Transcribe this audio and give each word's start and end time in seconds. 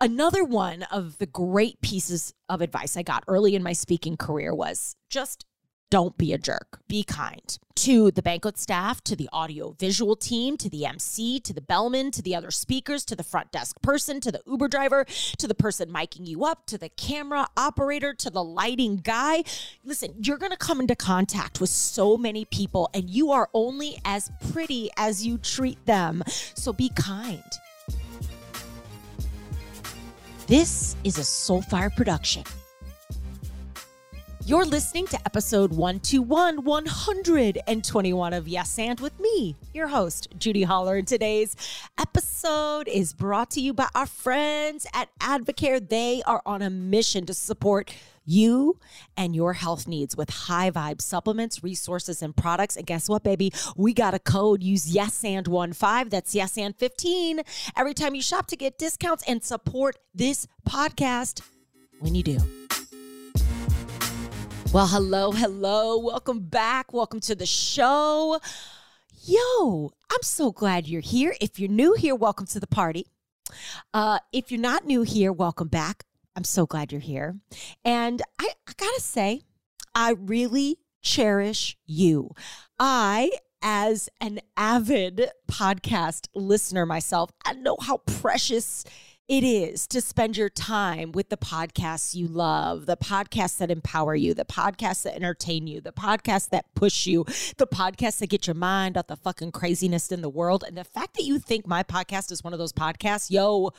Another 0.00 0.44
one 0.44 0.84
of 0.84 1.18
the 1.18 1.26
great 1.26 1.80
pieces 1.80 2.32
of 2.48 2.60
advice 2.60 2.96
I 2.96 3.02
got 3.02 3.24
early 3.26 3.56
in 3.56 3.64
my 3.64 3.72
speaking 3.72 4.16
career 4.16 4.54
was 4.54 4.94
just 5.10 5.44
don't 5.90 6.16
be 6.16 6.32
a 6.32 6.38
jerk. 6.38 6.78
Be 6.86 7.02
kind 7.02 7.58
to 7.74 8.12
the 8.12 8.22
banquet 8.22 8.58
staff, 8.58 9.02
to 9.02 9.16
the 9.16 9.28
audio 9.32 9.72
visual 9.72 10.14
team, 10.14 10.56
to 10.58 10.70
the 10.70 10.86
MC, 10.86 11.40
to 11.40 11.52
the 11.52 11.60
bellman, 11.60 12.12
to 12.12 12.22
the 12.22 12.36
other 12.36 12.52
speakers, 12.52 13.04
to 13.06 13.16
the 13.16 13.24
front 13.24 13.50
desk 13.50 13.82
person, 13.82 14.20
to 14.20 14.30
the 14.30 14.40
Uber 14.46 14.68
driver, 14.68 15.04
to 15.38 15.48
the 15.48 15.54
person 15.54 15.88
miking 15.88 16.28
you 16.28 16.44
up, 16.44 16.66
to 16.66 16.78
the 16.78 16.90
camera 16.90 17.48
operator, 17.56 18.14
to 18.14 18.30
the 18.30 18.44
lighting 18.44 18.98
guy. 18.98 19.42
Listen, 19.82 20.14
you're 20.20 20.38
going 20.38 20.52
to 20.52 20.56
come 20.56 20.80
into 20.80 20.94
contact 20.94 21.60
with 21.60 21.70
so 21.70 22.16
many 22.16 22.44
people, 22.44 22.88
and 22.94 23.10
you 23.10 23.32
are 23.32 23.48
only 23.52 23.98
as 24.04 24.30
pretty 24.52 24.90
as 24.96 25.26
you 25.26 25.38
treat 25.38 25.84
them. 25.86 26.22
So 26.54 26.72
be 26.72 26.90
kind. 26.90 27.42
This 30.48 30.96
is 31.04 31.18
a 31.18 31.20
Soulfire 31.20 31.94
production. 31.94 32.42
You're 34.46 34.64
listening 34.64 35.06
to 35.08 35.18
episode 35.26 35.72
121, 35.72 36.64
121 36.64 38.32
of 38.32 38.48
Yes 38.48 38.78
and 38.78 38.98
with 38.98 39.20
me, 39.20 39.56
your 39.74 39.88
host, 39.88 40.28
Judi 40.38 40.64
Holler. 40.64 40.96
And 40.96 41.06
today's 41.06 41.54
episode 42.00 42.88
is 42.88 43.12
brought 43.12 43.50
to 43.50 43.60
you 43.60 43.74
by 43.74 43.88
our 43.94 44.06
friends 44.06 44.86
at 44.94 45.10
Advocare. 45.18 45.86
They 45.86 46.22
are 46.22 46.40
on 46.46 46.62
a 46.62 46.70
mission 46.70 47.26
to 47.26 47.34
support 47.34 47.92
you 48.28 48.78
and 49.16 49.34
your 49.34 49.54
health 49.54 49.88
needs 49.88 50.16
with 50.16 50.30
high 50.30 50.70
vibe 50.70 51.00
supplements, 51.00 51.64
resources, 51.64 52.22
and 52.22 52.36
products. 52.36 52.76
And 52.76 52.86
guess 52.86 53.08
what, 53.08 53.22
baby? 53.22 53.52
We 53.76 53.94
got 53.94 54.14
a 54.14 54.18
code. 54.18 54.62
Use 54.62 54.88
yes 54.88 55.24
and 55.24 55.48
one 55.48 55.72
five. 55.72 56.10
That's 56.10 56.34
yes 56.34 56.58
and 56.58 56.76
15 56.76 57.40
every 57.76 57.94
time 57.94 58.14
you 58.14 58.22
shop 58.22 58.46
to 58.48 58.56
get 58.56 58.78
discounts 58.78 59.24
and 59.26 59.42
support 59.42 59.96
this 60.14 60.46
podcast 60.68 61.40
when 62.00 62.14
you 62.14 62.22
do. 62.22 62.38
Well, 64.72 64.86
hello, 64.86 65.32
hello. 65.32 65.98
Welcome 65.98 66.40
back. 66.40 66.92
Welcome 66.92 67.20
to 67.20 67.34
the 67.34 67.46
show. 67.46 68.38
Yo, 69.24 69.92
I'm 70.10 70.22
so 70.22 70.52
glad 70.52 70.86
you're 70.86 71.00
here. 71.00 71.34
If 71.40 71.58
you're 71.58 71.70
new 71.70 71.94
here, 71.94 72.14
welcome 72.14 72.46
to 72.48 72.60
the 72.60 72.66
party. 72.66 73.06
Uh, 73.94 74.18
if 74.30 74.52
you're 74.52 74.60
not 74.60 74.84
new 74.84 75.02
here, 75.02 75.32
welcome 75.32 75.68
back. 75.68 76.04
I'm 76.38 76.44
so 76.44 76.66
glad 76.66 76.92
you're 76.92 77.00
here. 77.00 77.36
And 77.84 78.22
I, 78.38 78.50
I 78.68 78.72
gotta 78.76 79.00
say, 79.00 79.42
I 79.92 80.12
really 80.12 80.78
cherish 81.02 81.76
you. 81.84 82.30
I, 82.78 83.32
as 83.60 84.08
an 84.20 84.38
avid 84.56 85.30
podcast 85.50 86.28
listener 86.36 86.86
myself, 86.86 87.32
I 87.44 87.54
know 87.54 87.76
how 87.80 87.96
precious 88.06 88.84
it 89.28 89.44
is 89.44 89.86
to 89.86 90.00
spend 90.00 90.38
your 90.38 90.48
time 90.48 91.12
with 91.12 91.28
the 91.28 91.36
podcasts 91.36 92.14
you 92.14 92.26
love, 92.26 92.86
the 92.86 92.96
podcasts 92.96 93.58
that 93.58 93.70
empower 93.70 94.14
you, 94.14 94.32
the 94.32 94.46
podcasts 94.46 95.02
that 95.02 95.14
entertain 95.14 95.66
you, 95.66 95.82
the 95.82 95.92
podcasts 95.92 96.48
that 96.48 96.64
push 96.74 97.06
you, 97.06 97.24
the 97.58 97.66
podcasts 97.66 98.20
that 98.20 98.30
get 98.30 98.46
your 98.46 98.54
mind 98.54 98.96
off 98.96 99.06
the 99.06 99.16
fucking 99.16 99.52
craziness 99.52 100.10
in 100.10 100.22
the 100.22 100.30
world. 100.30 100.64
And 100.66 100.78
the 100.78 100.84
fact 100.84 101.14
that 101.16 101.24
you 101.24 101.38
think 101.38 101.66
my 101.66 101.82
podcast 101.82 102.32
is 102.32 102.42
one 102.42 102.54
of 102.54 102.58
those 102.58 102.72
podcasts, 102.72 103.30
yo, 103.30 103.72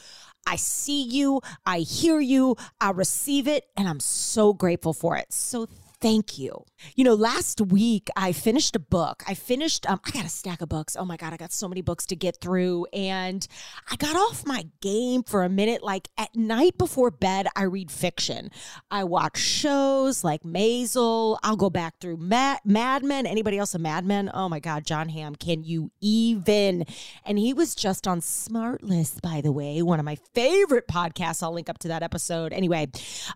I 0.49 0.55
see 0.55 1.03
you, 1.03 1.41
I 1.63 1.79
hear 1.79 2.19
you, 2.19 2.57
I 2.81 2.89
receive 2.89 3.47
it, 3.47 3.67
and 3.77 3.87
I'm 3.87 3.99
so 3.99 4.51
grateful 4.51 4.93
for 4.93 5.15
it. 5.15 5.31
So 5.31 5.67
thank 6.01 6.39
you. 6.39 6.65
You 6.95 7.03
know, 7.03 7.13
last 7.13 7.61
week 7.61 8.09
I 8.15 8.31
finished 8.31 8.75
a 8.75 8.79
book. 8.79 9.23
I 9.27 9.33
finished, 9.33 9.89
um, 9.89 9.99
I 10.05 10.11
got 10.11 10.25
a 10.25 10.29
stack 10.29 10.61
of 10.61 10.69
books. 10.69 10.95
Oh 10.97 11.05
my 11.05 11.17
God, 11.17 11.33
I 11.33 11.37
got 11.37 11.51
so 11.51 11.67
many 11.67 11.81
books 11.81 12.05
to 12.07 12.15
get 12.15 12.41
through. 12.41 12.85
And 12.93 13.45
I 13.89 13.95
got 13.95 14.15
off 14.15 14.45
my 14.45 14.65
game 14.81 15.23
for 15.23 15.43
a 15.43 15.49
minute. 15.49 15.83
Like 15.83 16.09
at 16.17 16.35
night 16.35 16.77
before 16.77 17.11
bed, 17.11 17.47
I 17.55 17.63
read 17.63 17.91
fiction. 17.91 18.51
I 18.89 19.03
watch 19.03 19.37
shows 19.37 20.23
like 20.23 20.43
Maisel. 20.43 21.37
I'll 21.43 21.55
go 21.55 21.69
back 21.69 21.99
through 21.99 22.17
Mad, 22.17 22.59
Mad 22.63 23.03
Men. 23.03 23.25
Anybody 23.25 23.57
else 23.57 23.75
a 23.75 23.79
Mad 23.79 24.05
Men? 24.05 24.31
Oh 24.33 24.49
my 24.49 24.59
God, 24.59 24.85
Jon 24.85 25.09
Hamm, 25.09 25.35
can 25.35 25.63
you 25.63 25.91
even? 26.01 26.85
And 27.25 27.37
he 27.37 27.53
was 27.53 27.75
just 27.75 28.07
on 28.07 28.21
Smartless, 28.21 29.21
by 29.21 29.41
the 29.41 29.51
way, 29.51 29.81
one 29.81 29.99
of 29.99 30.05
my 30.05 30.17
favorite 30.33 30.87
podcasts. 30.87 31.43
I'll 31.43 31.53
link 31.53 31.69
up 31.69 31.79
to 31.79 31.89
that 31.89 32.03
episode. 32.03 32.53
Anyway, 32.53 32.87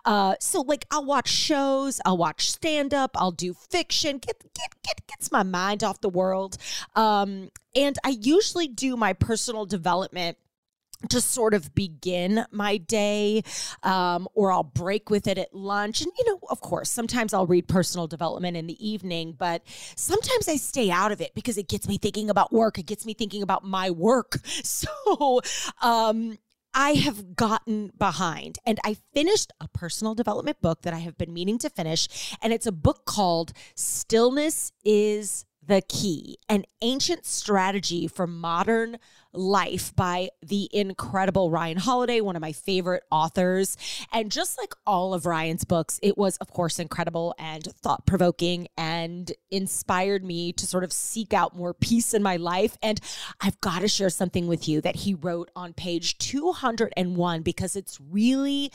uh, 0.05 0.35
so 0.39 0.61
like 0.61 0.85
I'll 0.91 1.05
watch 1.05 1.29
shows, 1.29 1.99
I'll 2.05 2.17
watch 2.17 2.49
stand 2.49 2.93
up, 2.93 3.11
I'll 3.15 3.32
do 3.35 3.53
fiction, 3.53 4.17
get, 4.17 4.41
get, 4.53 4.75
get, 4.83 5.07
gets 5.07 5.31
my 5.31 5.43
mind 5.43 5.83
off 5.83 6.01
the 6.01 6.09
world. 6.09 6.57
Um, 6.95 7.49
and 7.75 7.97
I 8.03 8.09
usually 8.09 8.67
do 8.67 8.95
my 8.95 9.13
personal 9.13 9.65
development 9.65 10.37
to 11.09 11.21
sort 11.21 11.53
of 11.53 11.73
begin 11.75 12.45
my 12.51 12.77
day, 12.77 13.43
um, 13.83 14.27
or 14.33 14.51
I'll 14.51 14.63
break 14.63 15.09
with 15.09 15.27
it 15.27 15.37
at 15.37 15.53
lunch. 15.53 16.01
And, 16.01 16.11
you 16.17 16.25
know, 16.25 16.39
of 16.49 16.61
course, 16.61 16.89
sometimes 16.89 17.33
I'll 17.33 17.47
read 17.47 17.67
personal 17.67 18.07
development 18.07 18.57
in 18.57 18.67
the 18.67 18.87
evening, 18.87 19.35
but 19.37 19.63
sometimes 19.95 20.47
I 20.47 20.55
stay 20.55 20.89
out 20.89 21.11
of 21.11 21.21
it 21.21 21.33
because 21.35 21.57
it 21.57 21.67
gets 21.67 21.87
me 21.87 21.97
thinking 21.97 22.29
about 22.29 22.53
work. 22.53 22.79
It 22.79 22.85
gets 22.85 23.05
me 23.05 23.13
thinking 23.13 23.43
about 23.43 23.63
my 23.63 23.89
work. 23.91 24.39
So, 24.63 25.41
um, 25.81 26.37
I 26.73 26.93
have 26.93 27.35
gotten 27.35 27.91
behind 27.97 28.57
and 28.65 28.79
I 28.83 28.97
finished 29.13 29.51
a 29.61 29.67
personal 29.67 30.15
development 30.15 30.61
book 30.61 30.81
that 30.81 30.93
I 30.93 30.99
have 30.99 31.17
been 31.17 31.33
meaning 31.33 31.57
to 31.59 31.69
finish. 31.69 32.35
And 32.41 32.51
it's 32.51 32.65
a 32.65 32.71
book 32.71 33.05
called 33.05 33.53
Stillness 33.75 34.71
is 34.83 35.45
the 35.67 35.81
Key 35.87 36.37
An 36.49 36.65
Ancient 36.81 37.25
Strategy 37.25 38.07
for 38.07 38.27
Modern 38.27 38.97
Life 39.31 39.95
by 39.95 40.29
the 40.41 40.69
incredible 40.71 41.49
Ryan 41.49 41.77
Holiday, 41.77 42.21
one 42.21 42.35
of 42.35 42.41
my 42.41 42.51
favorite 42.51 43.03
authors. 43.09 43.77
And 44.11 44.31
just 44.31 44.57
like 44.57 44.73
all 44.85 45.13
of 45.13 45.25
Ryan's 45.25 45.63
books, 45.63 45.99
it 46.03 46.17
was, 46.17 46.37
of 46.37 46.51
course, 46.51 46.79
incredible 46.79 47.33
and 47.39 47.63
thought 47.63 48.05
provoking 48.05 48.67
and 48.77 49.31
inspired 49.49 50.23
me 50.23 50.53
to 50.53 50.67
sort 50.67 50.83
of 50.83 50.93
seek 50.93 51.33
out 51.33 51.55
more 51.55 51.73
peace 51.73 52.13
in 52.13 52.21
my 52.21 52.35
life. 52.35 52.77
And 52.81 52.99
I've 53.41 53.59
got 53.61 53.79
to 53.79 53.87
share 53.87 54.09
something 54.09 54.47
with 54.47 54.67
you 54.67 54.81
that 54.81 54.97
he 54.97 55.13
wrote 55.13 55.49
on 55.55 55.73
page 55.73 56.17
201 56.17 57.41
because 57.41 57.75
it's 57.75 57.99
really 57.99 58.71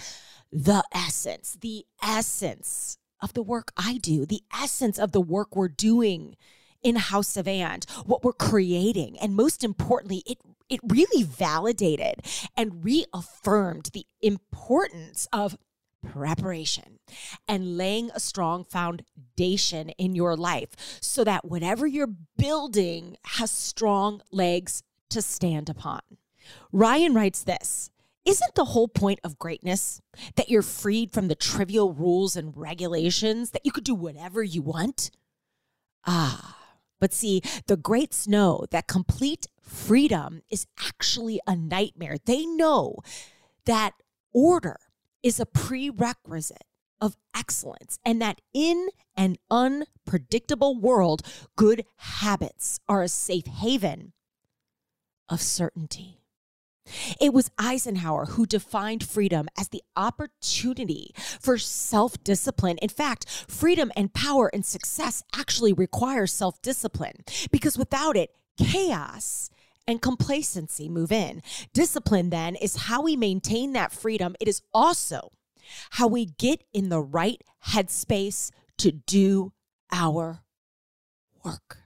the 0.50 0.82
essence, 0.92 1.56
the 1.60 1.84
essence 2.02 2.98
of 3.20 3.34
the 3.34 3.42
work 3.42 3.72
I 3.76 3.98
do, 3.98 4.24
the 4.24 4.42
essence 4.52 4.98
of 4.98 5.12
the 5.12 5.20
work 5.20 5.54
we're 5.54 5.68
doing 5.68 6.36
in 6.82 6.96
House 6.96 7.36
of 7.36 7.48
And, 7.48 7.86
what 8.06 8.24
we're 8.24 8.32
creating. 8.32 9.18
And 9.18 9.34
most 9.34 9.64
importantly, 9.64 10.22
it 10.26 10.38
it 10.68 10.80
really 10.86 11.22
validated 11.22 12.20
and 12.56 12.84
reaffirmed 12.84 13.90
the 13.92 14.04
importance 14.20 15.26
of 15.32 15.56
preparation 16.02 16.98
and 17.46 17.76
laying 17.76 18.10
a 18.14 18.20
strong 18.20 18.64
foundation 18.64 19.90
in 19.90 20.14
your 20.14 20.36
life 20.36 20.70
so 21.00 21.24
that 21.24 21.44
whatever 21.44 21.86
you're 21.86 22.14
building 22.36 23.16
has 23.24 23.50
strong 23.50 24.20
legs 24.30 24.82
to 25.10 25.22
stand 25.22 25.68
upon. 25.68 26.00
Ryan 26.72 27.14
writes 27.14 27.42
this 27.42 27.90
Isn't 28.24 28.54
the 28.54 28.66
whole 28.66 28.88
point 28.88 29.20
of 29.24 29.38
greatness 29.38 30.00
that 30.36 30.48
you're 30.48 30.62
freed 30.62 31.12
from 31.12 31.28
the 31.28 31.34
trivial 31.34 31.92
rules 31.92 32.36
and 32.36 32.56
regulations, 32.56 33.50
that 33.50 33.64
you 33.64 33.72
could 33.72 33.84
do 33.84 33.94
whatever 33.94 34.42
you 34.42 34.62
want? 34.62 35.10
Ah. 36.06 36.57
But 37.00 37.12
see, 37.12 37.42
the 37.66 37.76
greats 37.76 38.26
know 38.26 38.66
that 38.70 38.88
complete 38.88 39.46
freedom 39.60 40.42
is 40.50 40.66
actually 40.84 41.40
a 41.46 41.54
nightmare. 41.54 42.16
They 42.24 42.46
know 42.46 42.96
that 43.66 43.92
order 44.32 44.78
is 45.22 45.38
a 45.38 45.46
prerequisite 45.46 46.64
of 47.00 47.16
excellence 47.34 47.98
and 48.04 48.20
that 48.20 48.40
in 48.52 48.88
an 49.16 49.36
unpredictable 49.50 50.78
world, 50.78 51.22
good 51.56 51.84
habits 51.96 52.80
are 52.88 53.02
a 53.02 53.08
safe 53.08 53.46
haven 53.46 54.12
of 55.28 55.40
certainty. 55.40 56.17
It 57.20 57.32
was 57.32 57.50
Eisenhower 57.58 58.26
who 58.26 58.46
defined 58.46 59.04
freedom 59.04 59.48
as 59.58 59.68
the 59.68 59.82
opportunity 59.96 61.12
for 61.16 61.58
self 61.58 62.22
discipline. 62.24 62.78
In 62.78 62.88
fact, 62.88 63.26
freedom 63.48 63.92
and 63.96 64.12
power 64.12 64.50
and 64.52 64.64
success 64.64 65.22
actually 65.34 65.72
require 65.72 66.26
self 66.26 66.60
discipline 66.62 67.24
because 67.50 67.78
without 67.78 68.16
it, 68.16 68.34
chaos 68.58 69.50
and 69.86 70.02
complacency 70.02 70.88
move 70.88 71.10
in. 71.10 71.42
Discipline, 71.72 72.30
then, 72.30 72.54
is 72.56 72.76
how 72.76 73.02
we 73.02 73.16
maintain 73.16 73.72
that 73.72 73.90
freedom. 73.90 74.36
It 74.38 74.46
is 74.46 74.60
also 74.72 75.32
how 75.92 76.06
we 76.06 76.26
get 76.26 76.62
in 76.72 76.90
the 76.90 77.00
right 77.00 77.42
headspace 77.68 78.50
to 78.78 78.92
do 78.92 79.52
our 79.90 80.42
work. 81.44 81.78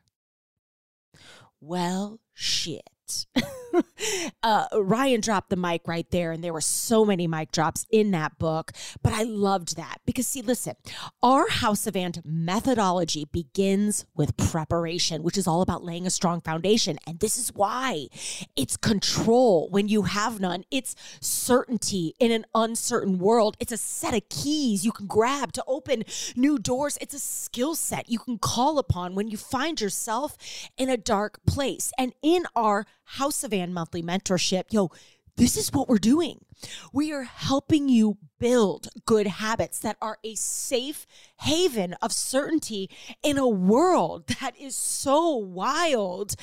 Well, 1.60 2.19
shit. 2.34 2.88
uh, 4.43 4.67
Ryan 4.75 5.20
dropped 5.20 5.50
the 5.50 5.56
mic 5.56 5.82
right 5.87 6.09
there, 6.11 6.32
and 6.32 6.43
there 6.43 6.53
were 6.53 6.61
so 6.61 7.05
many 7.05 7.26
mic 7.26 7.53
drops 7.53 7.87
in 7.91 8.11
that 8.12 8.38
book. 8.38 8.73
But 9.03 9.12
I 9.12 9.23
loved 9.23 9.76
that 9.76 9.99
because, 10.05 10.26
see, 10.26 10.43
listen, 10.43 10.75
our 11.23 11.49
House 11.49 11.87
of 11.87 11.97
And 11.97 12.20
methodology 12.25 13.25
begins 13.25 14.05
with 14.14 14.37
preparation, 14.37 15.23
which 15.23 15.38
is 15.38 15.47
all 15.47 15.62
about 15.62 15.85
laying 15.85 16.06
a 16.06 16.11
strong 16.11 16.41
foundation. 16.41 16.99
And 17.06 17.20
this 17.20 17.38
is 17.38 17.55
why 17.55 18.09
it's 18.56 18.76
control 18.76 19.69
when 19.70 19.88
you 19.88 20.03
have 20.03 20.41
none, 20.41 20.64
it's 20.70 20.94
certainty 21.20 22.14
in 22.19 22.31
an 22.31 22.44
uncertain 22.55 23.19
world. 23.19 23.56
It's 23.61 23.73
a 23.73 23.76
set 23.76 24.14
of 24.14 24.29
keys 24.29 24.85
you 24.85 24.93
can 24.93 25.06
grab 25.06 25.53
to 25.53 25.64
open 25.67 26.05
new 26.37 26.59
doors. 26.59 26.99
It's 27.00 27.14
a 27.14 27.19
skill 27.19 27.75
set 27.75 28.09
you 28.09 28.19
can 28.19 28.38
call 28.38 28.79
upon 28.79 29.14
when 29.14 29.29
you 29.29 29.37
find 29.37 29.81
yourself 29.81 30.37
in 30.76 30.88
a 30.88 30.97
dark 30.97 31.41
place. 31.47 31.93
And 31.99 32.12
in 32.23 32.44
our 32.56 32.87
House 33.04 33.44
of 33.44 33.52
And 33.52 33.75
monthly 33.75 34.02
mentorship, 34.02 34.64
yo, 34.70 34.90
this 35.37 35.56
is 35.56 35.72
what 35.72 35.88
we're 35.88 35.99
doing. 35.99 36.44
We 36.93 37.12
are 37.12 37.22
helping 37.22 37.88
you 37.88 38.19
build 38.38 38.88
good 39.06 39.26
habits 39.26 39.78
that 39.81 39.96
are 40.00 40.19
a 40.22 40.34
safe 40.34 41.06
haven 41.40 41.94
of 42.02 42.12
certainty 42.12 42.90
in 43.22 43.38
a 43.38 43.49
world 43.49 44.26
that 44.40 44.58
is 44.58 44.76
so 44.76 45.34
wild 45.37 46.34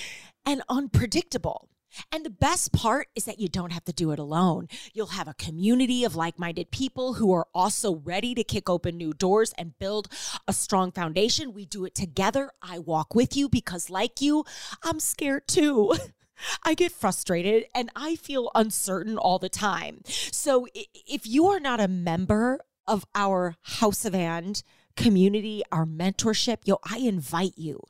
and 0.45 0.63
unpredictable. 0.69 1.69
And 2.11 2.23
the 2.23 2.29
best 2.29 2.71
part 2.71 3.07
is 3.15 3.25
that 3.25 3.39
you 3.39 3.47
don't 3.47 3.71
have 3.71 3.83
to 3.85 3.93
do 3.93 4.11
it 4.11 4.19
alone. 4.19 4.67
You'll 4.93 5.07
have 5.07 5.27
a 5.27 5.33
community 5.33 6.03
of 6.03 6.15
like 6.15 6.37
minded 6.37 6.71
people 6.71 7.15
who 7.15 7.33
are 7.33 7.47
also 7.53 7.95
ready 7.95 8.35
to 8.35 8.43
kick 8.43 8.69
open 8.69 8.95
new 8.95 9.13
doors 9.13 9.53
and 9.57 9.77
build 9.79 10.07
a 10.47 10.53
strong 10.53 10.91
foundation. 10.91 11.53
We 11.53 11.65
do 11.65 11.85
it 11.85 11.95
together. 11.95 12.51
I 12.61 12.79
walk 12.79 13.15
with 13.15 13.35
you 13.35 13.49
because, 13.49 13.89
like 13.89 14.21
you, 14.21 14.45
I'm 14.83 14.99
scared 14.99 15.47
too. 15.47 15.93
I 16.63 16.73
get 16.73 16.91
frustrated 16.91 17.65
and 17.73 17.89
I 17.95 18.15
feel 18.15 18.51
uncertain 18.55 19.17
all 19.17 19.39
the 19.39 19.49
time. 19.49 20.01
So 20.05 20.67
if 20.73 21.25
you 21.25 21.47
are 21.47 21.59
not 21.59 21.79
a 21.79 21.87
member 21.87 22.59
of 22.87 23.05
our 23.13 23.55
House 23.61 24.05
of 24.05 24.15
And 24.15 24.61
community, 24.95 25.63
our 25.71 25.85
mentorship, 25.85 26.57
yo, 26.65 26.77
I 26.83 26.97
invite 26.97 27.57
you 27.57 27.81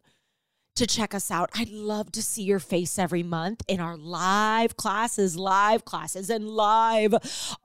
to 0.80 0.88
check 0.88 1.14
us 1.14 1.30
out. 1.30 1.50
I'd 1.54 1.70
love 1.70 2.10
to 2.14 2.22
see 2.22 2.42
your 2.42 2.60
face 2.60 2.98
every 2.98 3.22
month 3.22 3.64
in 3.68 3.82
our 3.82 3.98
live 3.98 4.78
classes, 4.78 5.36
live 5.36 5.84
classes, 5.84 6.30
and 6.30 6.48
live 6.48 7.14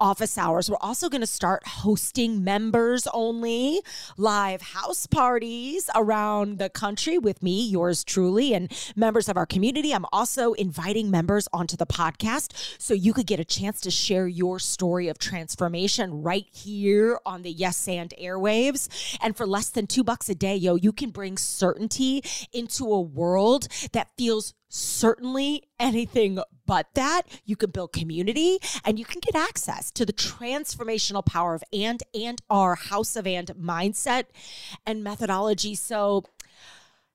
office 0.01 0.37
hours. 0.37 0.69
We're 0.69 0.79
also 0.81 1.09
going 1.09 1.21
to 1.21 1.27
start 1.27 1.65
hosting 1.65 2.43
members 2.43 3.07
only 3.15 3.83
live 4.17 4.63
house 4.63 5.07
parties 5.07 5.89
around 5.95 6.59
the 6.59 6.69
country 6.69 7.17
with 7.17 7.41
me, 7.41 7.65
yours 7.65 8.03
truly, 8.03 8.53
and 8.53 8.73
members 8.97 9.29
of 9.29 9.37
our 9.37 9.47
community. 9.47 9.95
I'm 9.95 10.07
also 10.11 10.55
inviting 10.55 11.09
members 11.09 11.47
onto 11.53 11.77
the 11.77 11.87
podcast 11.87 12.81
so 12.81 12.95
you 12.95 13.13
could 13.13 13.29
get 13.29 13.39
a 13.39 13.45
chance 13.45 13.81
to 13.83 13.93
share 13.93 14.27
your 14.27 14.59
story 14.59 15.07
of 15.07 15.19
transformation 15.19 16.25
right 16.25 16.47
here 16.51 17.21
on 17.25 17.43
the 17.43 17.53
Yes 17.53 17.87
and 17.87 18.13
airwaves. 18.21 18.89
And 19.23 19.37
for 19.37 19.47
less 19.47 19.69
than 19.69 19.87
two 19.87 20.03
bucks 20.03 20.29
a 20.29 20.35
day, 20.35 20.57
yo, 20.57 20.75
you 20.75 20.91
can 20.91 21.11
bring 21.11 21.39
certainty 21.39 22.25
into 22.53 22.93
a 22.93 23.04
world 23.05 23.69
that 23.93 24.09
feels 24.17 24.55
certainly 24.69 25.65
anything 25.79 26.41
but 26.67 26.89
that. 26.95 27.23
You 27.45 27.57
can 27.57 27.71
build 27.71 27.93
community 27.93 28.59
and 28.85 28.99
you 28.99 29.05
can 29.05 29.21
get 29.21 29.35
access 29.35 29.91
to 29.93 30.05
the 30.05 30.13
transformational 30.13 31.25
power 31.25 31.55
of 31.55 31.63
and 31.73 32.03
and 32.15 32.41
our 32.51 32.75
house 32.75 33.17
of 33.17 33.27
and 33.27 33.49
mindset 33.49 34.25
and 34.87 35.05
methodology. 35.05 35.75
So 35.75 36.25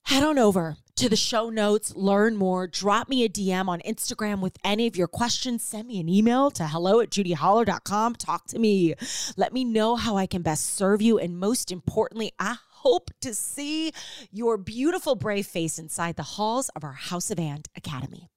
head 0.03 0.23
on 0.23 0.39
over 0.39 0.77
to 0.95 1.07
the 1.07 1.15
show 1.15 1.49
notes, 1.49 1.95
learn 1.95 2.35
more, 2.35 2.67
drop 2.67 3.07
me 3.07 3.23
a 3.23 3.29
DM 3.29 3.69
on 3.69 3.79
Instagram 3.81 4.41
with 4.41 4.57
any 4.65 4.85
of 4.85 4.97
your 4.97 5.07
questions, 5.07 5.63
send 5.63 5.87
me 5.87 5.97
an 5.99 6.09
email 6.09 6.51
to 6.51 6.67
hello 6.67 6.99
at 6.99 7.09
judiholler.com. 7.09 8.15
Talk 8.15 8.47
to 8.47 8.59
me. 8.59 8.95
Let 9.37 9.53
me 9.53 9.63
know 9.63 9.95
how 9.95 10.17
I 10.17 10.25
can 10.25 10.41
best 10.41 10.75
serve 10.75 11.01
you. 11.01 11.17
And 11.17 11.39
most 11.39 11.71
importantly, 11.71 12.33
I 12.37 12.57
hope 12.81 13.11
to 13.21 13.33
see 13.33 13.91
your 14.31 14.57
beautiful, 14.57 15.15
brave 15.15 15.47
face 15.47 15.77
inside 15.77 16.15
the 16.15 16.23
halls 16.23 16.69
of 16.69 16.83
our 16.83 16.93
House 16.93 17.29
of 17.29 17.39
And 17.39 17.67
Academy. 17.75 18.29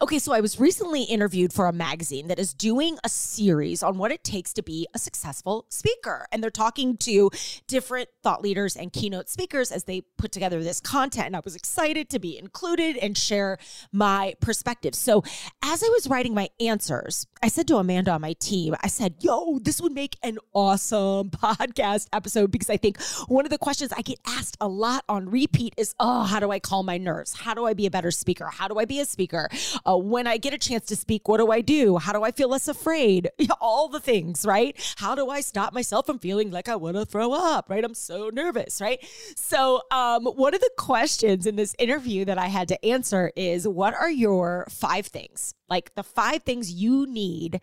Okay, 0.00 0.18
so 0.18 0.32
I 0.32 0.40
was 0.40 0.58
recently 0.58 1.02
interviewed 1.04 1.52
for 1.52 1.66
a 1.66 1.72
magazine 1.72 2.28
that 2.28 2.38
is 2.38 2.54
doing 2.54 2.98
a 3.04 3.08
series 3.08 3.82
on 3.82 3.98
what 3.98 4.10
it 4.10 4.24
takes 4.24 4.52
to 4.54 4.62
be 4.62 4.86
a 4.94 4.98
successful 4.98 5.66
speaker. 5.68 6.26
And 6.32 6.42
they're 6.42 6.50
talking 6.50 6.96
to 6.98 7.30
different 7.66 8.08
thought 8.22 8.42
leaders 8.42 8.76
and 8.76 8.92
keynote 8.92 9.28
speakers 9.28 9.70
as 9.70 9.84
they 9.84 10.02
put 10.18 10.32
together 10.32 10.62
this 10.62 10.80
content. 10.80 11.26
And 11.26 11.36
I 11.36 11.40
was 11.44 11.56
excited 11.56 12.08
to 12.10 12.18
be 12.18 12.38
included 12.38 12.96
and 12.96 13.16
share 13.16 13.58
my 13.92 14.34
perspective. 14.40 14.94
So 14.94 15.22
as 15.62 15.82
I 15.82 15.88
was 15.88 16.08
writing 16.08 16.34
my 16.34 16.48
answers, 16.60 17.26
I 17.42 17.48
said 17.48 17.68
to 17.68 17.76
Amanda 17.76 18.12
on 18.12 18.20
my 18.20 18.34
team, 18.34 18.74
I 18.82 18.88
said, 18.88 19.16
yo, 19.20 19.58
this 19.58 19.80
would 19.80 19.92
make 19.92 20.16
an 20.22 20.38
awesome 20.52 21.30
podcast 21.30 22.06
episode 22.12 22.50
because 22.50 22.70
I 22.70 22.76
think 22.76 23.00
one 23.28 23.44
of 23.44 23.50
the 23.50 23.58
questions 23.58 23.92
I 23.92 24.02
get 24.02 24.18
asked 24.26 24.56
a 24.60 24.68
lot 24.68 25.04
on 25.08 25.28
repeat 25.28 25.74
is, 25.76 25.94
oh, 26.00 26.22
how 26.22 26.40
do 26.40 26.50
I 26.50 26.58
calm 26.58 26.86
my 26.86 26.98
nerves? 26.98 27.34
How 27.34 27.54
do 27.54 27.66
I 27.66 27.74
be 27.74 27.86
a 27.86 27.90
better 27.90 28.10
speaker? 28.10 28.46
How 28.46 28.68
do 28.68 28.78
I 28.78 28.84
be 28.84 29.00
a 29.00 29.04
speaker? 29.04 29.48
Uh, 29.84 29.96
when 29.96 30.26
I 30.26 30.36
get 30.36 30.54
a 30.54 30.58
chance 30.58 30.86
to 30.86 30.96
speak, 30.96 31.28
what 31.28 31.38
do 31.38 31.50
I 31.50 31.60
do? 31.60 31.96
How 31.98 32.12
do 32.12 32.22
I 32.22 32.30
feel 32.30 32.48
less 32.48 32.68
afraid? 32.68 33.30
All 33.60 33.88
the 33.88 34.00
things, 34.00 34.44
right? 34.44 34.76
How 34.96 35.14
do 35.14 35.28
I 35.28 35.40
stop 35.40 35.72
myself 35.72 36.06
from 36.06 36.18
feeling 36.18 36.50
like 36.50 36.68
I 36.68 36.76
want 36.76 36.96
to 36.96 37.04
throw 37.04 37.32
up, 37.32 37.68
right? 37.68 37.84
I'm 37.84 37.94
so 37.94 38.30
nervous, 38.32 38.80
right? 38.80 39.04
So, 39.36 39.82
um, 39.90 40.24
one 40.26 40.54
of 40.54 40.60
the 40.60 40.70
questions 40.76 41.46
in 41.46 41.56
this 41.56 41.74
interview 41.78 42.24
that 42.24 42.38
I 42.38 42.46
had 42.46 42.68
to 42.68 42.84
answer 42.84 43.32
is 43.36 43.66
what 43.66 43.94
are 43.94 44.10
your 44.10 44.66
five 44.70 45.06
things? 45.06 45.54
Like 45.68 45.94
the 45.94 46.02
five 46.02 46.42
things 46.42 46.72
you 46.72 47.06
need 47.06 47.60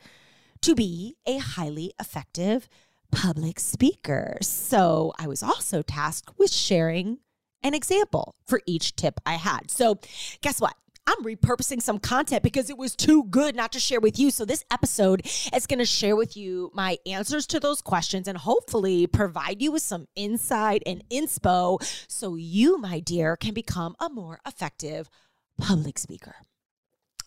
to 0.61 0.75
be 0.75 1.15
a 1.25 1.37
highly 1.37 1.93
effective 1.99 2.69
public 3.11 3.59
speaker. 3.59 4.37
So, 4.41 5.13
I 5.19 5.27
was 5.27 5.43
also 5.43 5.81
tasked 5.81 6.37
with 6.37 6.51
sharing 6.51 7.19
an 7.63 7.73
example 7.73 8.35
for 8.45 8.61
each 8.65 8.95
tip 8.95 9.19
I 9.25 9.35
had. 9.35 9.71
So, 9.71 9.99
guess 10.41 10.59
what? 10.59 10.75
I'm 11.05 11.23
repurposing 11.23 11.81
some 11.81 11.99
content 11.99 12.43
because 12.43 12.69
it 12.69 12.77
was 12.77 12.95
too 12.95 13.25
good 13.25 13.55
not 13.55 13.71
to 13.73 13.79
share 13.79 13.99
with 13.99 14.17
you. 14.17 14.31
So 14.31 14.45
this 14.45 14.63
episode 14.71 15.25
is 15.53 15.67
going 15.67 15.79
to 15.79 15.85
share 15.85 16.15
with 16.15 16.37
you 16.37 16.71
my 16.73 16.97
answers 17.05 17.45
to 17.47 17.59
those 17.59 17.81
questions 17.81 18.27
and 18.27 18.37
hopefully 18.37 19.07
provide 19.07 19.61
you 19.61 19.71
with 19.71 19.81
some 19.81 20.07
insight 20.15 20.81
and 20.85 21.03
inspo 21.09 21.83
so 22.07 22.35
you, 22.35 22.77
my 22.77 22.99
dear, 22.99 23.35
can 23.35 23.53
become 23.53 23.95
a 23.99 24.09
more 24.09 24.39
effective 24.45 25.09
public 25.57 25.99
speaker. 25.99 26.35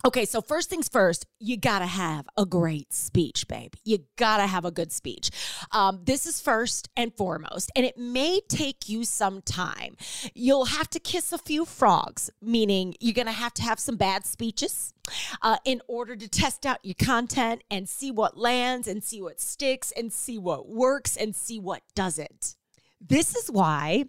Okay, 0.06 0.24
so 0.24 0.40
first 0.40 0.70
things 0.70 0.88
first, 0.88 1.26
you 1.40 1.56
gotta 1.56 1.86
have 1.86 2.28
a 2.36 2.46
great 2.46 2.94
speech, 2.94 3.48
babe. 3.48 3.72
You 3.82 4.04
gotta 4.14 4.46
have 4.46 4.64
a 4.64 4.70
good 4.70 4.92
speech. 4.92 5.30
Um, 5.72 5.98
this 6.04 6.26
is 6.26 6.40
first 6.40 6.88
and 6.96 7.12
foremost, 7.12 7.72
and 7.74 7.84
it 7.84 7.98
may 7.98 8.38
take 8.48 8.88
you 8.88 9.02
some 9.02 9.42
time. 9.42 9.96
You'll 10.32 10.66
have 10.66 10.88
to 10.90 11.00
kiss 11.00 11.32
a 11.32 11.38
few 11.38 11.64
frogs, 11.64 12.30
meaning 12.40 12.94
you're 13.00 13.14
gonna 13.14 13.32
have 13.32 13.52
to 13.54 13.62
have 13.62 13.80
some 13.80 13.96
bad 13.96 14.24
speeches 14.24 14.94
uh, 15.42 15.56
in 15.64 15.82
order 15.88 16.14
to 16.14 16.28
test 16.28 16.64
out 16.64 16.78
your 16.84 16.94
content 16.94 17.64
and 17.68 17.88
see 17.88 18.12
what 18.12 18.38
lands 18.38 18.86
and 18.86 19.02
see 19.02 19.20
what 19.20 19.40
sticks 19.40 19.90
and 19.96 20.12
see 20.12 20.38
what 20.38 20.68
works 20.68 21.16
and 21.16 21.34
see 21.34 21.58
what 21.58 21.82
doesn't. 21.96 22.54
This 23.00 23.34
is 23.34 23.50
why 23.50 24.04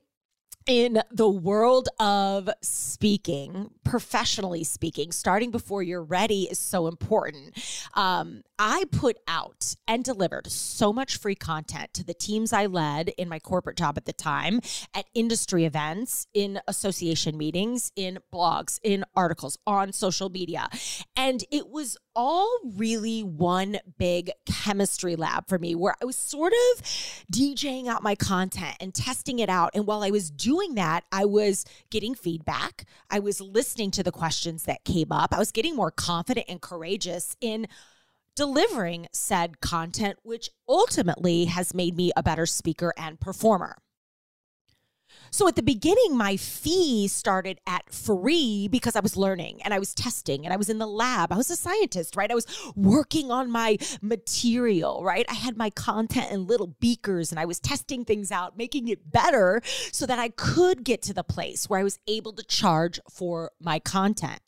in 0.68 1.02
the 1.10 1.30
world 1.30 1.88
of 2.00 2.50
speaking, 2.62 3.72
professionally 3.86 4.66
speaking, 4.66 5.14
starting 5.14 5.50
before 5.50 5.82
you're 5.82 6.04
ready 6.04 6.44
is 6.44 6.60
so 6.60 6.88
important. 6.88 7.58
Um, 7.94 8.44
I 8.60 8.84
put 8.92 9.18
out 9.28 9.76
and 9.88 10.04
delivered 10.04 10.52
so 10.52 10.92
much 10.92 11.18
free 11.18 11.36
content 11.36 11.94
to 11.94 12.04
the 12.04 12.14
teams 12.14 12.52
I 12.52 12.66
led 12.66 13.10
in 13.18 13.30
my 13.30 13.40
corporate 13.40 13.78
job 13.78 13.98
at 13.98 14.06
the 14.06 14.14
time, 14.14 14.60
at 14.94 15.06
industry 15.14 15.64
events, 15.64 16.28
in 16.34 16.60
association 16.68 17.38
meetings, 17.38 17.92
in 17.96 18.20
blogs, 18.34 18.80
in 18.84 19.06
articles, 19.16 19.58
on 19.66 19.94
social 19.94 20.30
media. 20.30 20.68
And 21.16 21.46
it 21.50 21.70
was 21.70 21.98
all 22.18 22.50
really 22.76 23.22
one 23.22 23.78
big 24.00 24.32
chemistry 24.48 25.16
lab 25.16 25.48
for 25.48 25.60
me 25.60 25.76
where 25.76 25.94
I 26.02 26.06
was 26.06 26.16
sort 26.16 26.52
of 26.52 26.82
DJing 27.32 27.88
out 27.88 28.02
my 28.02 28.16
content 28.16 28.76
and 28.80 28.94
testing 28.94 29.38
it 29.38 29.50
out. 29.50 29.70
And 29.76 29.86
while 29.86 30.04
I 30.04 30.10
was 30.10 30.32
doing 30.32 30.74
that, 30.76 31.04
I 31.12 31.26
was 31.26 31.64
getting 31.92 32.16
feedback. 32.16 32.86
I 33.12 33.20
was 33.20 33.40
listening 33.40 33.92
to 33.92 34.04
the 34.04 34.12
questions 34.12 34.64
that 34.64 34.84
came 34.84 35.12
up. 35.12 35.32
I 35.32 35.38
was 35.38 35.52
getting 35.52 35.76
more 35.76 35.92
confident 35.92 36.48
and 36.50 36.60
courageous 36.60 37.38
in 37.40 37.68
delivering 38.36 39.08
said 39.14 39.62
content, 39.62 40.18
which 40.24 40.50
ultimately 40.68 41.46
has 41.46 41.76
made 41.76 41.96
me 41.96 42.12
a 42.18 42.24
better 42.24 42.48
speaker 42.48 42.94
and 42.98 43.20
performer. 43.20 43.78
So 45.32 45.48
at 45.48 45.56
the 45.56 45.64
beginning, 45.64 46.18
my 46.18 46.38
fee 46.38 47.08
started 47.08 47.60
at 47.68 47.92
free 47.94 48.68
because 48.68 48.96
I 48.96 49.00
was 49.00 49.18
learning 49.18 49.62
and 49.64 49.74
I 49.74 49.80
was 49.80 49.94
testing 49.94 50.46
and 50.46 50.54
I 50.54 50.58
was 50.58 50.70
in 50.70 50.78
the 50.78 50.88
lab. 50.88 51.32
I 51.32 51.38
was 51.38 51.50
a 51.50 51.56
scientist, 51.56 52.16
right? 52.16 52.32
I 52.32 52.36
was 52.36 52.48
working 52.76 53.32
on 53.32 53.52
my 53.52 53.78
material, 54.02 55.04
right? 55.04 55.26
I 55.30 55.34
had 55.34 55.58
my 55.58 55.70
content 55.70 56.32
in 56.32 56.48
little 56.48 56.76
beakers 56.80 57.32
and 57.32 57.40
I 57.40 57.46
was 57.46 57.60
testing 57.60 58.06
things 58.06 58.32
out, 58.32 58.58
making 58.58 58.88
it 58.88 59.12
better 59.12 59.62
so 59.92 60.06
that 60.06 60.20
I 60.20 60.30
could 60.30 60.84
get 60.84 61.02
to 61.04 61.14
the 61.14 61.24
place 61.24 61.70
where 61.70 61.80
I 61.80 61.84
was 61.84 62.00
able 62.08 62.34
to 62.34 62.44
charge 62.44 63.00
for 63.10 63.52
my 63.60 63.80
content. 63.80 64.40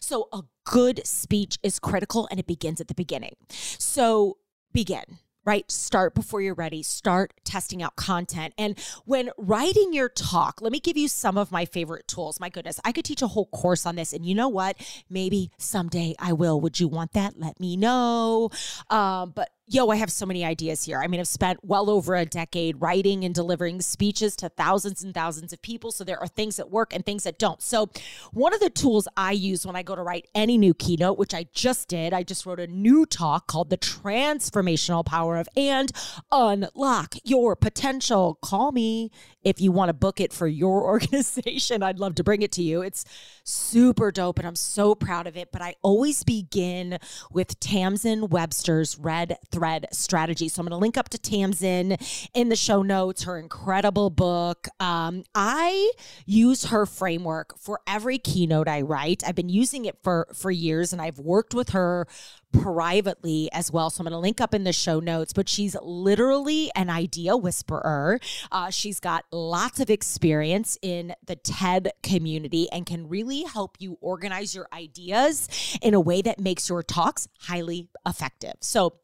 So 0.00 0.28
a 0.32 0.42
good 0.64 1.06
speech 1.06 1.58
is 1.62 1.78
critical 1.78 2.26
and 2.30 2.40
it 2.40 2.46
begins 2.46 2.80
at 2.80 2.88
the 2.88 2.94
beginning. 2.94 3.36
So 3.48 4.38
begin 4.72 5.18
right? 5.44 5.70
Start 5.70 6.14
before 6.14 6.40
you're 6.40 6.54
ready. 6.54 6.82
Start 6.82 7.32
testing 7.44 7.82
out 7.82 7.96
content. 7.96 8.54
And 8.58 8.78
when 9.04 9.30
writing 9.38 9.92
your 9.92 10.08
talk, 10.08 10.60
let 10.60 10.72
me 10.72 10.80
give 10.80 10.96
you 10.96 11.08
some 11.08 11.38
of 11.38 11.50
my 11.50 11.64
favorite 11.64 12.06
tools. 12.06 12.40
My 12.40 12.48
goodness, 12.48 12.78
I 12.84 12.92
could 12.92 13.04
teach 13.04 13.22
a 13.22 13.26
whole 13.26 13.46
course 13.46 13.86
on 13.86 13.96
this. 13.96 14.12
And 14.12 14.24
you 14.24 14.34
know 14.34 14.48
what? 14.48 14.76
Maybe 15.08 15.50
someday 15.58 16.14
I 16.18 16.32
will. 16.32 16.60
Would 16.60 16.78
you 16.78 16.88
want 16.88 17.12
that? 17.12 17.38
Let 17.38 17.58
me 17.58 17.76
know. 17.76 18.50
Um, 18.90 19.32
but 19.34 19.50
yo, 19.72 19.88
I 19.88 19.96
have 19.96 20.10
so 20.10 20.26
many 20.26 20.44
ideas 20.44 20.82
here. 20.82 21.00
I 21.00 21.06
mean, 21.06 21.20
I've 21.20 21.28
spent 21.28 21.60
well 21.62 21.88
over 21.88 22.16
a 22.16 22.26
decade 22.26 22.80
writing 22.80 23.24
and 23.24 23.32
delivering 23.32 23.80
speeches 23.80 24.34
to 24.36 24.48
thousands 24.48 25.04
and 25.04 25.14
thousands 25.14 25.52
of 25.52 25.62
people. 25.62 25.92
So 25.92 26.02
there 26.02 26.18
are 26.18 26.26
things 26.26 26.56
that 26.56 26.70
work 26.70 26.92
and 26.92 27.06
things 27.06 27.22
that 27.22 27.38
don't. 27.38 27.62
So, 27.62 27.88
one 28.32 28.52
of 28.52 28.58
the 28.58 28.68
tools 28.68 29.06
I 29.16 29.30
use 29.30 29.64
when 29.64 29.76
I 29.76 29.84
go 29.84 29.94
to 29.94 30.02
write 30.02 30.26
any 30.34 30.58
new 30.58 30.74
keynote, 30.74 31.18
which 31.18 31.34
I 31.34 31.46
just 31.52 31.88
did, 31.88 32.12
I 32.12 32.24
just 32.24 32.44
wrote 32.46 32.58
a 32.58 32.66
new 32.66 33.06
talk 33.06 33.46
called 33.46 33.70
The 33.70 33.78
Transformational 33.78 35.06
Power 35.06 35.36
of 35.36 35.48
And 35.56 35.92
Unlock 36.32 37.14
Your 37.22 37.54
Potential. 37.54 38.38
Call 38.42 38.72
me 38.72 39.12
if 39.42 39.60
you 39.60 39.70
want 39.70 39.88
to 39.88 39.94
book 39.94 40.20
it 40.20 40.32
for 40.32 40.48
your 40.48 40.82
organization. 40.90 41.82
I'd 41.82 42.00
love 42.00 42.16
to 42.16 42.24
bring 42.24 42.42
it 42.42 42.50
to 42.52 42.62
you. 42.62 42.82
It's 42.82 43.04
super 43.44 44.10
dope 44.10 44.38
and 44.38 44.48
I'm 44.48 44.56
so 44.56 44.96
proud 44.96 45.28
of 45.28 45.36
it. 45.36 45.52
But 45.52 45.62
I 45.62 45.76
always 45.82 46.24
begin 46.24 46.98
with 47.30 47.60
Tamsen 47.60 48.28
Webster's 48.28 48.98
Red 48.98 49.36
Thread 49.60 49.86
Strategy. 49.92 50.48
So 50.48 50.60
I'm 50.60 50.66
going 50.66 50.70
to 50.70 50.80
link 50.80 50.96
up 50.96 51.10
to 51.10 51.18
Tamsen 51.18 51.98
in 52.32 52.48
the 52.48 52.56
show 52.56 52.80
notes, 52.80 53.24
her 53.24 53.38
incredible 53.38 54.08
book. 54.08 54.68
Um, 54.80 55.24
I 55.34 55.92
use 56.24 56.64
her 56.66 56.86
framework 56.86 57.58
for 57.58 57.80
every 57.86 58.16
keynote 58.16 58.68
I 58.68 58.80
write. 58.80 59.22
I've 59.26 59.34
been 59.34 59.50
using 59.50 59.84
it 59.84 59.98
for, 60.02 60.28
for 60.32 60.50
years 60.50 60.94
and 60.94 61.02
I've 61.02 61.18
worked 61.18 61.52
with 61.52 61.70
her 61.70 62.08
privately 62.54 63.50
as 63.52 63.70
well. 63.70 63.90
So 63.90 64.00
I'm 64.00 64.06
going 64.06 64.12
to 64.12 64.18
link 64.18 64.40
up 64.40 64.54
in 64.54 64.64
the 64.64 64.72
show 64.72 64.98
notes, 64.98 65.34
but 65.34 65.46
she's 65.46 65.76
literally 65.82 66.70
an 66.74 66.88
idea 66.88 67.36
whisperer. 67.36 68.18
Uh, 68.50 68.70
she's 68.70 68.98
got 68.98 69.26
lots 69.30 69.78
of 69.78 69.90
experience 69.90 70.78
in 70.80 71.14
the 71.26 71.36
TED 71.36 71.92
community 72.02 72.66
and 72.72 72.86
can 72.86 73.10
really 73.10 73.42
help 73.42 73.76
you 73.78 73.98
organize 74.00 74.54
your 74.54 74.68
ideas 74.72 75.50
in 75.82 75.92
a 75.92 76.00
way 76.00 76.22
that 76.22 76.40
makes 76.40 76.70
your 76.70 76.82
talks 76.82 77.28
highly 77.40 77.90
effective. 78.06 78.54
So 78.60 78.94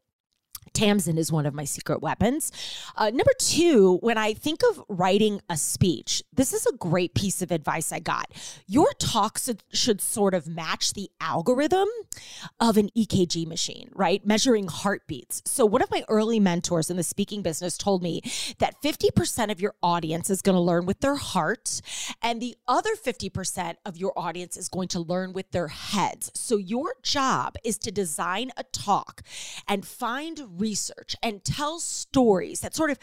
Tamsen 0.76 1.16
is 1.16 1.32
one 1.32 1.46
of 1.46 1.54
my 1.54 1.64
secret 1.64 2.02
weapons. 2.02 2.52
Uh, 2.96 3.08
number 3.08 3.32
two, 3.38 3.96
when 4.02 4.18
I 4.18 4.34
think 4.34 4.60
of 4.70 4.84
writing 4.90 5.40
a 5.48 5.56
speech, 5.56 6.22
this 6.34 6.52
is 6.52 6.66
a 6.66 6.76
great 6.76 7.14
piece 7.14 7.40
of 7.40 7.50
advice 7.50 7.92
I 7.92 7.98
got. 7.98 8.30
Your 8.66 8.92
talks 8.98 9.48
should 9.72 10.02
sort 10.02 10.34
of 10.34 10.46
match 10.46 10.92
the 10.92 11.08
algorithm 11.18 11.88
of 12.60 12.76
an 12.76 12.90
EKG 12.94 13.46
machine, 13.46 13.88
right? 13.94 14.26
Measuring 14.26 14.68
heartbeats. 14.68 15.40
So, 15.46 15.64
one 15.64 15.80
of 15.80 15.90
my 15.90 16.04
early 16.08 16.38
mentors 16.38 16.90
in 16.90 16.98
the 16.98 17.02
speaking 17.02 17.40
business 17.40 17.78
told 17.78 18.02
me 18.02 18.20
that 18.58 18.74
50% 18.82 19.50
of 19.50 19.62
your 19.62 19.74
audience 19.82 20.28
is 20.28 20.42
going 20.42 20.56
to 20.56 20.60
learn 20.60 20.84
with 20.84 21.00
their 21.00 21.16
heart, 21.16 21.80
and 22.20 22.42
the 22.42 22.54
other 22.68 22.94
50% 22.94 23.76
of 23.86 23.96
your 23.96 24.12
audience 24.14 24.58
is 24.58 24.68
going 24.68 24.88
to 24.88 25.00
learn 25.00 25.32
with 25.32 25.50
their 25.52 25.68
heads. 25.68 26.30
So, 26.34 26.58
your 26.58 26.96
job 27.02 27.56
is 27.64 27.78
to 27.78 27.90
design 27.90 28.50
a 28.58 28.64
talk 28.64 29.22
and 29.66 29.86
find 29.86 30.60
research 30.66 31.14
and 31.22 31.44
tell 31.44 31.78
stories 31.78 32.60
that 32.60 32.74
sort 32.74 32.90
of 32.90 32.98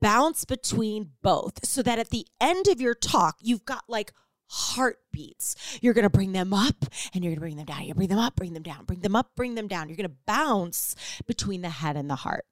bounce 0.00 0.44
between 0.44 1.10
both 1.22 1.64
so 1.64 1.80
that 1.80 1.98
at 1.98 2.10
the 2.10 2.26
end 2.40 2.66
of 2.66 2.80
your 2.80 2.94
talk, 2.94 3.36
you've 3.40 3.64
got 3.64 3.84
like 3.88 4.12
heartbeats. 4.50 5.78
You're 5.80 5.94
going 5.94 6.04
to 6.04 6.10
bring 6.10 6.32
them 6.32 6.52
up 6.52 6.84
and 7.12 7.22
you're 7.22 7.30
going 7.30 7.36
to 7.36 7.40
bring 7.40 7.56
them 7.56 7.66
down. 7.66 7.84
You 7.84 7.94
bring 7.94 8.08
them 8.08 8.18
up, 8.18 8.34
bring 8.34 8.52
them 8.52 8.64
down, 8.64 8.84
bring 8.84 9.00
them 9.00 9.14
up, 9.14 9.30
bring 9.36 9.54
them 9.54 9.68
down. 9.68 9.88
You're 9.88 9.96
going 9.96 10.08
to 10.08 10.16
bounce 10.26 10.96
between 11.26 11.62
the 11.62 11.70
head 11.70 11.96
and 11.96 12.10
the 12.10 12.16
heart. 12.16 12.44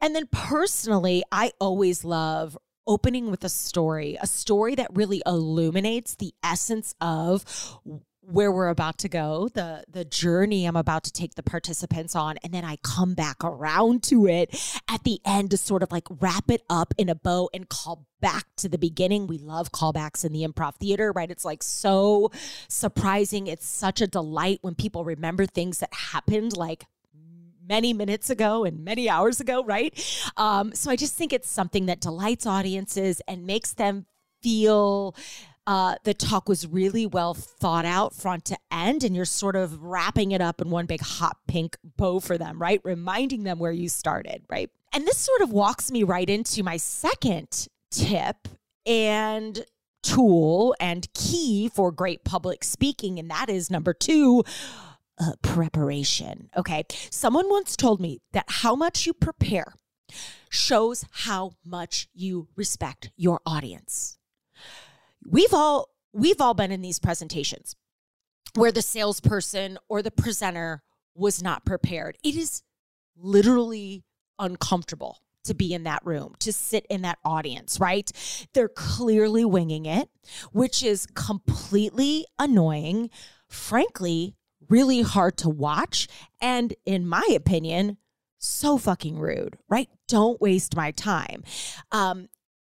And 0.00 0.16
then 0.16 0.28
personally, 0.32 1.22
I 1.30 1.52
always 1.60 2.04
love 2.04 2.56
opening 2.86 3.30
with 3.30 3.44
a 3.44 3.48
story, 3.48 4.16
a 4.20 4.26
story 4.26 4.74
that 4.74 4.88
really 4.94 5.22
illuminates 5.26 6.14
the 6.14 6.34
essence 6.42 6.94
of 7.00 7.44
where 8.26 8.50
we're 8.50 8.68
about 8.68 8.98
to 8.98 9.08
go, 9.08 9.48
the 9.52 9.84
the 9.90 10.04
journey 10.04 10.66
I'm 10.66 10.76
about 10.76 11.04
to 11.04 11.12
take 11.12 11.34
the 11.34 11.42
participants 11.42 12.14
on, 12.14 12.36
and 12.42 12.52
then 12.52 12.64
I 12.64 12.76
come 12.82 13.14
back 13.14 13.44
around 13.44 14.02
to 14.04 14.26
it 14.26 14.54
at 14.88 15.04
the 15.04 15.20
end 15.24 15.50
to 15.50 15.56
sort 15.56 15.82
of 15.82 15.92
like 15.92 16.04
wrap 16.20 16.50
it 16.50 16.62
up 16.70 16.94
in 16.98 17.08
a 17.08 17.14
bow 17.14 17.50
and 17.52 17.68
call 17.68 18.06
back 18.20 18.46
to 18.56 18.68
the 18.68 18.78
beginning. 18.78 19.26
We 19.26 19.38
love 19.38 19.72
callbacks 19.72 20.24
in 20.24 20.32
the 20.32 20.44
improv 20.44 20.76
theater, 20.76 21.12
right? 21.12 21.30
It's 21.30 21.44
like 21.44 21.62
so 21.62 22.30
surprising. 22.68 23.46
It's 23.46 23.66
such 23.66 24.00
a 24.00 24.06
delight 24.06 24.58
when 24.62 24.74
people 24.74 25.04
remember 25.04 25.46
things 25.46 25.78
that 25.78 25.92
happened 25.92 26.56
like 26.56 26.84
many 27.66 27.92
minutes 27.92 28.30
ago 28.30 28.64
and 28.64 28.84
many 28.84 29.08
hours 29.08 29.40
ago, 29.40 29.64
right? 29.64 29.92
Um, 30.36 30.74
so 30.74 30.90
I 30.90 30.96
just 30.96 31.14
think 31.14 31.32
it's 31.32 31.48
something 31.48 31.86
that 31.86 32.00
delights 32.00 32.46
audiences 32.46 33.20
and 33.26 33.46
makes 33.46 33.72
them 33.72 34.06
feel 34.42 35.14
uh, 35.66 35.96
the 36.04 36.14
talk 36.14 36.48
was 36.48 36.66
really 36.66 37.06
well 37.06 37.34
thought 37.34 37.84
out 37.84 38.14
front 38.14 38.44
to 38.46 38.58
end, 38.70 39.02
and 39.02 39.16
you're 39.16 39.24
sort 39.24 39.56
of 39.56 39.82
wrapping 39.82 40.32
it 40.32 40.40
up 40.40 40.60
in 40.60 40.70
one 40.70 40.86
big 40.86 41.00
hot 41.00 41.38
pink 41.48 41.76
bow 41.96 42.20
for 42.20 42.36
them, 42.36 42.60
right? 42.60 42.80
Reminding 42.84 43.44
them 43.44 43.58
where 43.58 43.72
you 43.72 43.88
started, 43.88 44.42
right? 44.50 44.70
And 44.92 45.06
this 45.06 45.18
sort 45.18 45.40
of 45.40 45.50
walks 45.50 45.90
me 45.90 46.02
right 46.02 46.28
into 46.28 46.62
my 46.62 46.76
second 46.76 47.68
tip 47.90 48.48
and 48.84 49.64
tool 50.02 50.74
and 50.78 51.12
key 51.14 51.68
for 51.68 51.90
great 51.90 52.24
public 52.24 52.62
speaking, 52.62 53.18
and 53.18 53.30
that 53.30 53.48
is 53.48 53.70
number 53.70 53.94
two. 53.94 54.44
Uh, 55.16 55.30
preparation. 55.42 56.50
Okay. 56.56 56.82
Someone 57.08 57.48
once 57.48 57.76
told 57.76 58.00
me 58.00 58.20
that 58.32 58.46
how 58.48 58.74
much 58.74 59.06
you 59.06 59.14
prepare 59.14 59.74
shows 60.50 61.04
how 61.12 61.52
much 61.64 62.08
you 62.12 62.48
respect 62.56 63.12
your 63.16 63.40
audience 63.46 64.18
we've 65.24 65.54
all 65.54 65.88
we've 66.12 66.40
all 66.40 66.54
been 66.54 66.70
in 66.70 66.82
these 66.82 66.98
presentations 66.98 67.74
where 68.54 68.72
the 68.72 68.82
salesperson 68.82 69.78
or 69.88 70.02
the 70.02 70.10
presenter 70.10 70.82
was 71.14 71.42
not 71.42 71.64
prepared. 71.64 72.16
It 72.22 72.36
is 72.36 72.62
literally 73.16 74.04
uncomfortable 74.38 75.18
to 75.44 75.54
be 75.54 75.74
in 75.74 75.84
that 75.84 76.04
room, 76.04 76.34
to 76.38 76.52
sit 76.52 76.86
in 76.88 77.02
that 77.02 77.18
audience, 77.24 77.78
right? 77.78 78.10
They're 78.54 78.68
clearly 78.68 79.44
winging 79.44 79.86
it, 79.86 80.08
which 80.52 80.82
is 80.82 81.06
completely 81.14 82.26
annoying, 82.38 83.10
frankly, 83.48 84.36
really 84.68 85.02
hard 85.02 85.36
to 85.38 85.50
watch, 85.50 86.08
and 86.40 86.74
in 86.86 87.06
my 87.06 87.26
opinion, 87.34 87.98
so 88.38 88.78
fucking 88.78 89.18
rude, 89.18 89.58
right? 89.68 89.88
Don't 90.08 90.40
waste 90.40 90.76
my 90.76 90.90
time. 90.90 91.44
Um, 91.92 92.28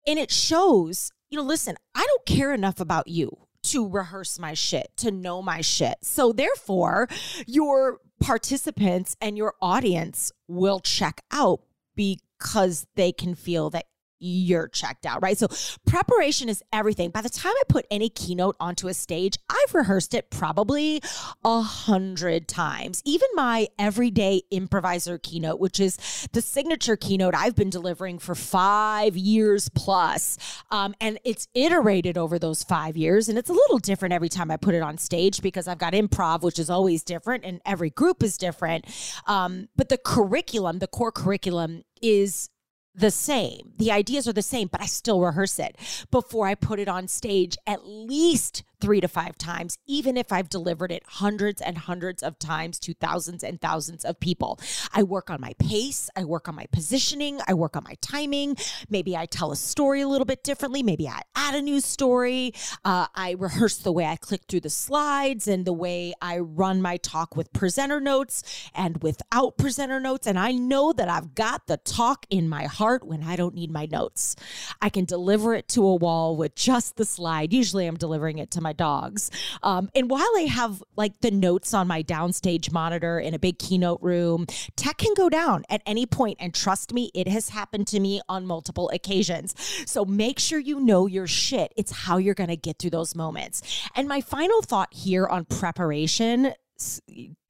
and 0.07 0.19
it 0.19 0.31
shows 0.31 1.11
you 1.35 1.41
know, 1.41 1.47
listen, 1.47 1.75
I 1.97 2.07
don't 2.07 2.27
care 2.27 2.55
enough 2.55 2.79
about 2.79 3.09
you 3.09 3.49
to 3.65 3.89
rehearse 3.89 4.39
my 4.39 4.55
shit, 4.55 4.93
to 4.99 5.11
know 5.11 5.43
my 5.43 5.63
shit. 5.63 5.97
So 6.03 6.31
therefore, 6.31 7.09
your 7.45 7.99
participants 8.21 9.17
and 9.21 9.37
your 9.37 9.55
audience 9.61 10.31
will 10.47 10.79
check 10.79 11.23
out 11.33 11.63
because 11.97 12.87
they 12.95 13.11
can 13.11 13.35
feel 13.35 13.69
that 13.71 13.87
you're 14.25 14.69
checked 14.69 15.07
out, 15.07 15.23
right? 15.23 15.37
So 15.37 15.49
preparation 15.87 16.49
is 16.49 16.63
everything. 16.73 17.11
By 17.11 17.21
the 17.21 17.29
time 17.29 17.53
I 17.57 17.63
put 17.69 17.87
any 17.91 18.09
keynote 18.09 18.57
onto 18.59 18.89
a 18.89 18.95
stage, 18.95 19.37
I've 19.49 19.75
rehearsed 19.75 20.15
it 20.15 20.31
probably 20.31 21.03
a 21.45 21.61
hundred 21.61 22.49
times. 22.49 23.03
Even 23.05 23.29
my 23.35 23.69
everyday 23.79 24.43
improviser 24.51 25.19
keynote, 25.19 25.61
which 25.61 25.79
is 25.79 26.29
the 26.33 26.41
signature 26.41 26.97
keynote 26.97 27.35
I've 27.35 27.55
been 27.55 27.71
delivering 27.71 28.19
for 28.19 28.35
five 28.35 29.17
years 29.17 29.69
plus, 29.69 30.39
um, 30.71 30.95
and 31.01 31.19
it's 31.25 31.49
iterated 31.55 32.17
over 32.17 32.39
those 32.39 32.63
five 32.63 32.97
years, 32.97 33.29
and 33.29 33.39
it's 33.39 33.51
a 33.51 33.55
little 33.55 33.79
different 33.79 34.15
every 34.15 34.29
time 34.29 34.51
I 34.51 34.57
put 34.57 34.75
it 34.75 34.83
on 34.83 34.99
stage 34.99 35.43
because 35.43 35.69
I've 35.69 35.79
got 35.79 35.93
improv, 35.93 36.43
which 36.43 36.59
is 36.59 36.71
always 36.71 37.03
different, 37.03 37.45
and 37.45 37.61
every 37.67 37.91
group 37.91 38.23
is 38.23 38.39
different. 38.39 38.87
Um, 39.27 39.69
but 39.77 39.89
the 39.89 39.99
curriculum, 39.99 40.79
the 40.79 40.87
core 40.87 41.13
curriculum, 41.13 41.83
is 42.03 42.51
the 42.95 43.11
same. 43.11 43.73
The 43.79 43.91
ideas 43.91 44.29
are 44.29 44.33
the 44.33 44.43
same, 44.43 44.69
but 44.69 44.81
I 44.81 44.87
still 44.87 45.21
rehearse 45.21 45.59
it 45.59 45.77
before 46.11 46.47
I 46.47 46.55
put 46.55 46.79
it 46.79 46.89
on 46.89 47.09
stage 47.09 47.57
at 47.67 47.87
least 47.87 48.63
three 48.81 49.01
to 49.01 49.09
five 49.09 49.39
times, 49.39 49.79
even 49.87 50.17
if 50.17 50.33
I've 50.33 50.49
delivered 50.49 50.93
it 50.93 51.03
hundreds 51.07 51.61
and 51.61 51.79
hundreds 51.79 52.23
of 52.23 52.39
times 52.39 52.79
to 52.81 52.95
thousands 52.95 53.43
and 53.43 53.61
thousands 53.61 54.05
of 54.05 54.21
people. 54.21 54.59
I 54.93 55.03
work 55.03 55.31
on 55.31 55.41
my 55.41 55.55
pace, 55.59 56.11
I 56.17 56.25
work 56.25 56.49
on 56.49 56.55
my 56.55 56.67
positioning, 56.73 57.41
I 57.47 57.55
work 57.55 57.77
on 57.77 57.85
my 57.85 57.97
timing. 58.01 58.57
Maybe 58.89 59.17
I 59.17 59.27
tell 59.27 59.53
a 59.53 59.57
story 59.57 60.01
a 60.01 60.09
little 60.09 60.25
bit 60.25 60.43
differently. 60.43 60.83
Maybe 60.83 61.09
I 61.09 61.23
add 61.35 61.55
a 61.55 61.63
new 61.63 61.81
story. 61.81 62.53
Uh, 62.85 63.07
I 63.15 63.33
rehearse 63.39 63.79
the 63.79 63.93
way 63.93 64.07
I 64.07 64.17
click 64.17 64.43
through 64.49 64.61
the 64.61 64.71
slides 64.71 65.49
and 65.49 65.65
the 65.65 65.73
way 65.73 66.15
I 66.21 66.39
run 66.39 66.83
my 66.83 66.97
talk 66.97 67.37
with 67.37 67.53
presenter 67.53 68.01
notes 68.01 68.43
and 68.75 69.03
without 69.03 69.57
presenter 69.57 70.01
notes. 70.01 70.27
And 70.27 70.39
I 70.39 70.53
know 70.53 70.93
that 70.93 71.09
I've 71.09 71.35
got 71.35 71.67
the 71.67 71.77
talk 71.79 72.27
in 72.31 72.49
my 72.49 72.65
heart 72.65 73.07
when 73.07 73.23
I 73.23 73.37
don't 73.37 73.55
need 73.55 73.71
my 73.71 73.87
notes. 73.87 74.37
I 74.81 74.89
can 74.89 75.05
deliver 75.05 75.55
it 75.55 75.69
to 75.69 75.85
a 75.87 75.95
wall 75.95 76.37
with 76.37 76.55
just 76.55 76.97
the 76.97 77.05
slide. 77.05 77.53
Usually 77.53 77.87
I'm 77.87 77.97
delivering 77.97 78.39
it 78.39 78.51
to 78.53 78.61
my 78.65 78.73
dogs. 78.73 79.31
Um, 79.63 79.89
and 79.95 80.11
while 80.11 80.29
I 80.37 80.47
have 80.51 80.83
like 80.97 81.21
the 81.21 81.31
notes 81.31 81.73
on 81.73 81.87
my 81.87 82.03
downstage 82.03 82.73
monitor 82.73 83.21
in 83.21 83.33
a 83.35 83.39
big 83.39 83.61
keynote 83.61 84.03
room, 84.03 84.47
tech 84.75 84.99
can 84.99 85.15
go 85.15 85.29
down 85.29 85.65
at 85.71 85.83
any 85.87 86.07
point, 86.07 86.39
And 86.41 86.53
trust 86.53 86.93
me, 86.93 87.13
it 87.15 87.29
has 87.29 87.51
happened 87.51 87.87
to 87.89 88.01
me 88.01 88.21
on 88.29 88.47
multiple 88.47 88.91
occasions. 88.93 89.55
So 89.87 90.05
make 90.05 90.41
sure 90.41 90.59
you 90.59 90.81
know 90.81 91.07
your 91.07 91.29
shit. 91.29 91.73
It's 91.77 91.93
how 91.93 92.17
you're 92.17 92.35
going 92.35 92.49
to 92.49 92.57
get 92.57 92.81
through 92.81 92.91
those 92.91 93.15
moments. 93.15 93.63
And 93.95 94.09
my 94.09 94.21
final 94.21 94.63
thought 94.63 94.93
here 94.93 95.27
on 95.27 95.45
preparation 95.45 96.55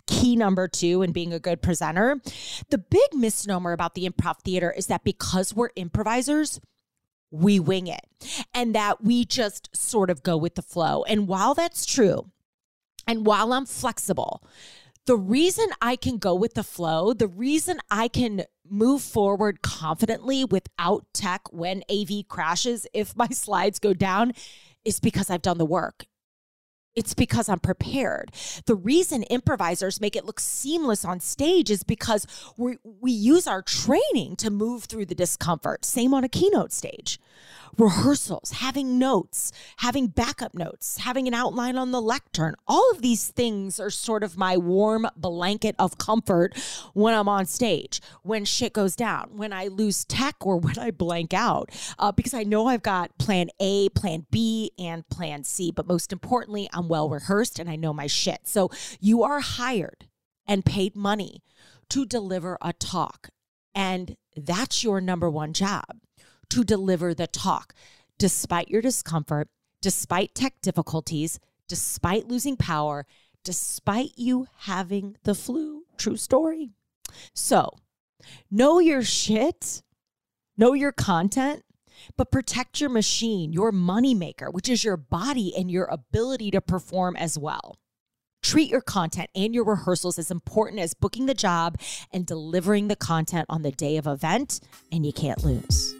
key 0.06 0.36
number 0.36 0.68
two 0.68 1.02
in 1.02 1.12
being 1.12 1.32
a 1.32 1.38
good 1.38 1.62
presenter. 1.62 2.20
The 2.70 2.78
big 2.78 3.14
misnomer 3.14 3.72
about 3.72 3.94
the 3.94 4.08
improv 4.08 4.40
theater 4.40 4.70
is 4.70 4.86
that 4.86 5.04
because 5.04 5.54
we're 5.54 5.70
improvisers, 5.76 6.60
we 7.34 7.58
wing 7.58 7.88
it 7.88 8.06
and 8.54 8.74
that 8.74 9.02
we 9.02 9.24
just 9.24 9.74
sort 9.76 10.08
of 10.08 10.22
go 10.22 10.36
with 10.36 10.54
the 10.54 10.62
flow. 10.62 11.02
And 11.04 11.26
while 11.26 11.54
that's 11.54 11.84
true, 11.84 12.30
and 13.06 13.26
while 13.26 13.52
I'm 13.52 13.66
flexible, 13.66 14.42
the 15.06 15.16
reason 15.16 15.66
I 15.82 15.96
can 15.96 16.18
go 16.18 16.34
with 16.34 16.54
the 16.54 16.62
flow, 16.62 17.12
the 17.12 17.26
reason 17.26 17.78
I 17.90 18.08
can 18.08 18.44
move 18.68 19.02
forward 19.02 19.60
confidently 19.62 20.44
without 20.44 21.04
tech 21.12 21.52
when 21.52 21.82
AV 21.90 22.26
crashes, 22.28 22.86
if 22.94 23.16
my 23.16 23.28
slides 23.32 23.78
go 23.78 23.92
down, 23.92 24.32
is 24.84 25.00
because 25.00 25.28
I've 25.28 25.42
done 25.42 25.58
the 25.58 25.66
work 25.66 26.06
it's 26.94 27.14
because 27.14 27.48
I'm 27.48 27.60
prepared. 27.60 28.32
The 28.66 28.74
reason 28.74 29.22
improvisers 29.24 30.00
make 30.00 30.16
it 30.16 30.24
look 30.24 30.40
seamless 30.40 31.04
on 31.04 31.20
stage 31.20 31.70
is 31.70 31.82
because 31.82 32.26
we 32.56 32.78
we 33.00 33.10
use 33.10 33.46
our 33.46 33.62
training 33.62 34.36
to 34.36 34.50
move 34.50 34.84
through 34.84 35.06
the 35.06 35.14
discomfort. 35.14 35.84
Same 35.84 36.14
on 36.14 36.24
a 36.24 36.28
keynote 36.28 36.72
stage 36.72 37.18
rehearsals, 37.78 38.52
having 38.52 38.98
notes, 38.98 39.52
having 39.78 40.06
backup 40.06 40.54
notes, 40.54 40.98
having 40.98 41.28
an 41.28 41.34
outline 41.34 41.76
on 41.76 41.90
the 41.90 42.00
lectern. 42.00 42.54
All 42.66 42.90
of 42.92 43.02
these 43.02 43.28
things 43.28 43.80
are 43.80 43.90
sort 43.90 44.22
of 44.22 44.36
my 44.36 44.56
warm 44.56 45.06
blanket 45.16 45.74
of 45.78 45.98
comfort 45.98 46.56
when 46.92 47.14
I'm 47.14 47.28
on 47.28 47.46
stage, 47.46 48.00
when 48.22 48.44
shit 48.44 48.72
goes 48.72 48.96
down, 48.96 49.30
when 49.36 49.52
I 49.52 49.68
lose 49.68 50.04
tech 50.04 50.36
or 50.40 50.56
when 50.56 50.78
I 50.78 50.90
blank 50.90 51.34
out, 51.34 51.70
uh, 51.98 52.12
because 52.12 52.34
I 52.34 52.42
know 52.42 52.66
I've 52.66 52.82
got 52.82 53.16
plan 53.18 53.48
A, 53.60 53.88
plan 53.90 54.26
B, 54.30 54.72
and 54.78 55.08
plan 55.08 55.44
C. 55.44 55.70
But 55.70 55.86
most 55.86 56.12
importantly, 56.12 56.68
I'm 56.72 56.83
well 56.88 57.08
rehearsed 57.08 57.58
and 57.58 57.68
I 57.68 57.76
know 57.76 57.92
my 57.92 58.06
shit. 58.06 58.40
So 58.44 58.70
you 59.00 59.22
are 59.22 59.40
hired 59.40 60.06
and 60.46 60.64
paid 60.64 60.94
money 60.96 61.42
to 61.90 62.04
deliver 62.04 62.58
a 62.60 62.72
talk. 62.72 63.30
And 63.74 64.16
that's 64.36 64.84
your 64.84 65.00
number 65.00 65.30
one 65.30 65.52
job 65.52 65.84
to 66.50 66.64
deliver 66.64 67.14
the 67.14 67.26
talk, 67.26 67.74
despite 68.18 68.68
your 68.68 68.82
discomfort, 68.82 69.48
despite 69.80 70.34
tech 70.34 70.54
difficulties, 70.62 71.40
despite 71.68 72.28
losing 72.28 72.56
power, 72.56 73.06
despite 73.42 74.12
you 74.16 74.46
having 74.58 75.16
the 75.24 75.34
flu. 75.34 75.84
True 75.96 76.16
story. 76.16 76.70
So, 77.34 77.70
know 78.50 78.78
your 78.78 79.02
shit, 79.02 79.82
know 80.56 80.72
your 80.72 80.92
content, 80.92 81.62
but 82.16 82.30
protect 82.30 82.80
your 82.80 82.90
machine, 82.90 83.52
your 83.52 83.72
moneymaker, 83.72 84.52
which 84.52 84.68
is 84.68 84.84
your 84.84 84.96
body 84.96 85.52
and 85.56 85.70
your 85.70 85.84
ability 85.86 86.50
to 86.50 86.60
perform 86.60 87.16
as 87.16 87.38
well. 87.38 87.76
Treat 88.42 88.70
your 88.70 88.82
content 88.82 89.30
and 89.34 89.54
your 89.54 89.64
rehearsals 89.64 90.18
as 90.18 90.30
important 90.30 90.80
as 90.80 90.92
booking 90.92 91.26
the 91.26 91.34
job 91.34 91.78
and 92.12 92.26
delivering 92.26 92.88
the 92.88 92.96
content 92.96 93.46
on 93.48 93.62
the 93.62 93.72
day 93.72 93.96
of 93.96 94.06
event, 94.06 94.60
and 94.92 95.06
you 95.06 95.12
can't 95.12 95.42
lose. 95.42 95.94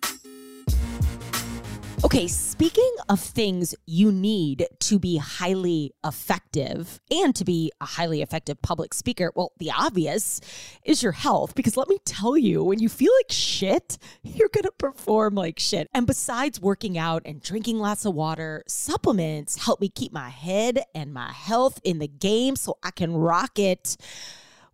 Okay, 2.04 2.28
speaking 2.28 2.94
of 3.08 3.18
things 3.18 3.74
you 3.86 4.12
need 4.12 4.68
to 4.80 4.98
be 4.98 5.16
highly 5.16 5.94
effective 6.04 7.00
and 7.10 7.34
to 7.34 7.46
be 7.46 7.72
a 7.80 7.86
highly 7.86 8.20
effective 8.20 8.60
public 8.60 8.92
speaker, 8.92 9.32
well, 9.34 9.52
the 9.56 9.70
obvious 9.70 10.38
is 10.84 11.02
your 11.02 11.12
health. 11.12 11.54
Because 11.54 11.78
let 11.78 11.88
me 11.88 11.96
tell 12.04 12.36
you, 12.36 12.62
when 12.62 12.78
you 12.78 12.90
feel 12.90 13.10
like 13.20 13.32
shit, 13.32 13.96
you're 14.22 14.50
going 14.50 14.64
to 14.64 14.72
perform 14.72 15.34
like 15.34 15.58
shit. 15.58 15.88
And 15.94 16.06
besides 16.06 16.60
working 16.60 16.98
out 16.98 17.22
and 17.24 17.40
drinking 17.40 17.78
lots 17.78 18.04
of 18.04 18.14
water, 18.14 18.64
supplements 18.68 19.64
help 19.64 19.80
me 19.80 19.88
keep 19.88 20.12
my 20.12 20.28
head 20.28 20.80
and 20.94 21.14
my 21.14 21.32
health 21.32 21.80
in 21.84 22.00
the 22.00 22.08
game 22.08 22.54
so 22.54 22.76
I 22.82 22.90
can 22.90 23.14
rock 23.14 23.58
it 23.58 23.96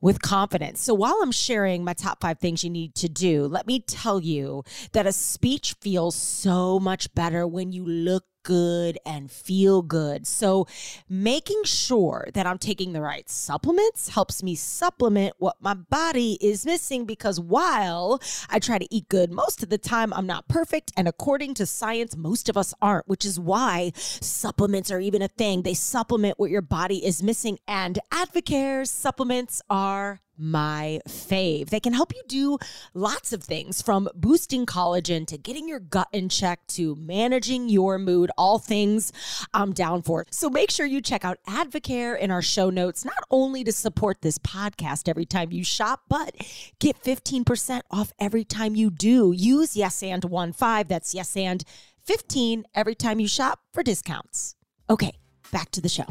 with 0.00 0.22
confidence. 0.22 0.80
So 0.80 0.94
while 0.94 1.18
I'm 1.22 1.32
sharing 1.32 1.84
my 1.84 1.92
top 1.92 2.20
five 2.20 2.38
things 2.38 2.64
you 2.64 2.70
need 2.70 2.94
to 2.96 3.08
do, 3.08 3.46
let 3.46 3.66
me 3.66 3.80
tell 3.80 4.20
you 4.20 4.64
that 4.92 5.06
a 5.06 5.12
speech 5.12 5.74
feels 5.80 6.14
so 6.14 6.80
much 6.80 7.12
better 7.14 7.46
when 7.46 7.72
you 7.72 7.84
look 7.84 8.24
good 8.42 8.98
and 9.04 9.30
feel 9.30 9.82
good. 9.82 10.26
So, 10.26 10.66
making 11.08 11.64
sure 11.64 12.28
that 12.34 12.46
I'm 12.46 12.58
taking 12.58 12.92
the 12.92 13.00
right 13.00 13.28
supplements 13.28 14.08
helps 14.08 14.42
me 14.42 14.54
supplement 14.54 15.34
what 15.38 15.56
my 15.60 15.74
body 15.74 16.38
is 16.40 16.64
missing 16.66 17.04
because 17.04 17.40
while 17.40 18.20
I 18.48 18.58
try 18.58 18.78
to 18.78 18.94
eat 18.94 19.08
good 19.08 19.30
most 19.30 19.62
of 19.62 19.68
the 19.68 19.78
time, 19.78 20.12
I'm 20.12 20.26
not 20.26 20.48
perfect. 20.48 20.92
And 20.96 21.08
according 21.08 21.54
to 21.54 21.66
science, 21.66 22.16
most 22.16 22.48
of 22.48 22.56
us 22.56 22.74
aren't, 22.80 23.08
which 23.08 23.24
is 23.24 23.38
why 23.38 23.92
supplements 23.94 24.90
are 24.90 25.00
even 25.00 25.22
a 25.22 25.28
thing. 25.28 25.62
They 25.62 25.74
supplement 25.74 26.38
what 26.38 26.50
your 26.50 26.62
body 26.62 27.04
is 27.04 27.22
missing. 27.22 27.58
And 27.66 27.98
Advocare 28.12 28.86
supplements 28.86 29.62
are 29.68 30.20
my 30.40 31.00
fave. 31.08 31.70
They 31.70 31.80
can 31.80 31.92
help 31.92 32.14
you 32.14 32.22
do 32.26 32.58
lots 32.94 33.32
of 33.32 33.42
things 33.42 33.82
from 33.82 34.08
boosting 34.14 34.66
collagen 34.66 35.26
to 35.26 35.38
getting 35.38 35.68
your 35.68 35.80
gut 35.80 36.08
in 36.12 36.28
check 36.28 36.66
to 36.68 36.94
managing 36.96 37.68
your 37.68 37.98
mood, 37.98 38.30
all 38.38 38.58
things 38.58 39.12
I'm 39.52 39.72
down 39.72 40.02
for. 40.02 40.26
So 40.30 40.48
make 40.48 40.70
sure 40.70 40.86
you 40.86 41.00
check 41.00 41.24
out 41.24 41.38
Advocare 41.46 42.18
in 42.18 42.30
our 42.30 42.42
show 42.42 42.70
notes, 42.70 43.04
not 43.04 43.22
only 43.30 43.64
to 43.64 43.72
support 43.72 44.22
this 44.22 44.38
podcast 44.38 45.08
every 45.08 45.26
time 45.26 45.52
you 45.52 45.64
shop, 45.64 46.02
but 46.08 46.34
get 46.78 47.02
15% 47.02 47.82
off 47.90 48.12
every 48.18 48.44
time 48.44 48.74
you 48.74 48.90
do. 48.90 49.32
Use 49.32 49.76
Yes 49.76 50.02
and 50.02 50.24
1 50.24 50.52
5. 50.52 50.88
That's 50.88 51.14
Yes 51.14 51.36
and 51.36 51.64
15 52.04 52.64
every 52.74 52.94
time 52.94 53.20
you 53.20 53.28
shop 53.28 53.60
for 53.72 53.82
discounts. 53.82 54.56
Okay, 54.88 55.12
back 55.52 55.70
to 55.70 55.80
the 55.80 55.88
show. 55.88 56.06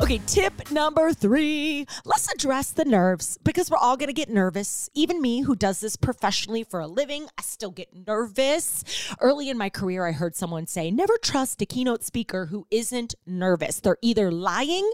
Okay, 0.00 0.18
tip 0.26 0.70
number 0.70 1.12
three 1.12 1.86
let's 2.06 2.32
address 2.32 2.70
the 2.72 2.86
nerves 2.86 3.38
because 3.44 3.70
we're 3.70 3.76
all 3.76 3.98
gonna 3.98 4.14
get 4.14 4.30
nervous. 4.30 4.88
Even 4.94 5.20
me, 5.20 5.42
who 5.42 5.54
does 5.54 5.80
this 5.80 5.96
professionally 5.96 6.64
for 6.64 6.80
a 6.80 6.86
living, 6.86 7.26
I 7.38 7.42
still 7.42 7.70
get 7.70 7.88
nervous. 8.06 8.82
Early 9.20 9.50
in 9.50 9.58
my 9.58 9.68
career, 9.68 10.06
I 10.06 10.12
heard 10.12 10.34
someone 10.34 10.66
say, 10.66 10.90
never 10.90 11.18
trust 11.18 11.60
a 11.60 11.66
keynote 11.66 12.02
speaker 12.02 12.46
who 12.46 12.66
isn't 12.70 13.14
nervous. 13.26 13.80
They're 13.80 13.98
either 14.00 14.32
lying 14.32 14.90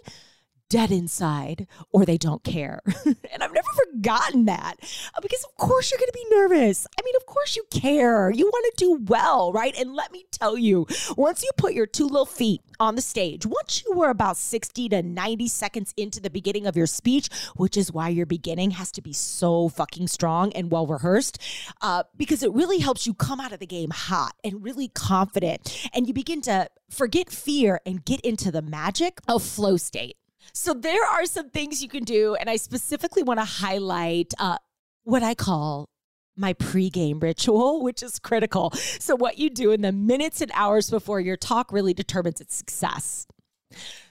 dead 0.69 0.91
inside 0.91 1.67
or 1.93 2.05
they 2.05 2.19
don't 2.19 2.43
care. 2.45 2.81
and 3.05 3.43
I've 3.43 3.53
never 3.53 3.69
forgotten 3.85 4.47
that 4.47 4.77
uh, 5.15 5.21
because, 5.21 5.45
of 5.45 5.57
course, 5.57 5.91
you're 5.91 5.99
going 5.99 6.09
to 6.09 6.13
be 6.13 6.35
nervous. 6.35 6.87
I 6.99 7.03
mean, 7.05 7.15
of 7.17 7.27
course, 7.27 7.57
you 7.57 7.65
care. 7.71 8.31
You 8.31 8.47
want 8.47 8.77
to 8.77 8.85
do 8.85 9.05
well, 9.07 9.53
right? 9.53 9.75
And 9.79 9.95
let 9.95 10.13
me 10.13 10.25
tell 10.31 10.59
you, 10.59 10.87
once 11.17 11.43
you 11.43 11.51
put 11.57 11.75
your 11.75 11.87
two 11.87 12.07
little 12.07 12.27
feet 12.27 12.63
on 12.81 12.95
the 12.95 13.03
stage, 13.03 13.47
once 13.47 13.85
you 13.85 13.95
were 13.95 14.11
about 14.11 14.37
60 14.37 14.89
to 14.91 15.03
90 15.03 15.49
seconds 15.49 15.95
into 15.97 16.21
the 16.21 16.31
beginning 16.31 16.67
of 16.67 16.77
your 16.77 16.87
speech, 16.87 17.29
which 17.57 17.77
is 17.77 17.93
why 17.93 18.09
your 18.09 18.27
beginning 18.27 18.73
has 18.73 18.91
to 18.93 19.03
be 19.03 19.13
so 19.13 19.69
fucking 19.69 20.09
strong 20.09 20.53
and 20.53 20.71
well 20.71 20.87
rehearsed, 20.87 21.39
uh, 21.81 22.03
because 22.17 22.43
it 22.43 22.53
really 22.53 22.79
helps 22.79 23.07
you 23.07 23.15
come 23.15 23.41
out 23.41 23.53
of 23.53 23.61
the 23.61 23.67
game 23.67 23.91
hot 23.91 24.35
and 24.45 24.65
really 24.65 24.89
confident. 24.89 25.89
And 25.93 26.07
you 26.07 26.15
begin 26.15 26.41
to 26.43 26.69
forget 26.91 27.31
fear 27.31 27.81
and 27.87 28.05
get 28.05 28.21
into 28.21 28.51
the 28.51 28.63
magic 28.63 29.21
of 29.29 29.43
flow 29.43 29.77
state. 29.77 30.17
So 30.53 30.75
there 30.75 31.05
are 31.05 31.27
some 31.27 31.51
things 31.51 31.83
you 31.83 31.89
can 31.89 32.05
do, 32.05 32.35
and 32.35 32.49
I 32.49 32.57
specifically 32.57 33.23
want 33.23 33.41
to 33.41 33.45
highlight 33.45 34.33
uh, 34.39 34.59
what 35.05 35.23
I 35.23 35.35
call 35.35 35.89
my 36.37 36.55
pregame 36.55 37.23
ritual, 37.23 37.83
which 37.83 38.03
is 38.03 38.19
critical. 38.19 38.71
So, 38.73 39.17
what 39.17 39.39
you 39.39 39.51
do 39.51 39.73
in 39.73 39.83
the 39.83 39.93
minutes 39.93 40.41
and 40.41 40.51
hours 40.55 40.91
before 40.91 41.21
your 41.21 41.37
talk 41.37 41.73
really 41.73 41.95
determines 41.95 42.41
its 42.41 42.55
success. 42.55 43.27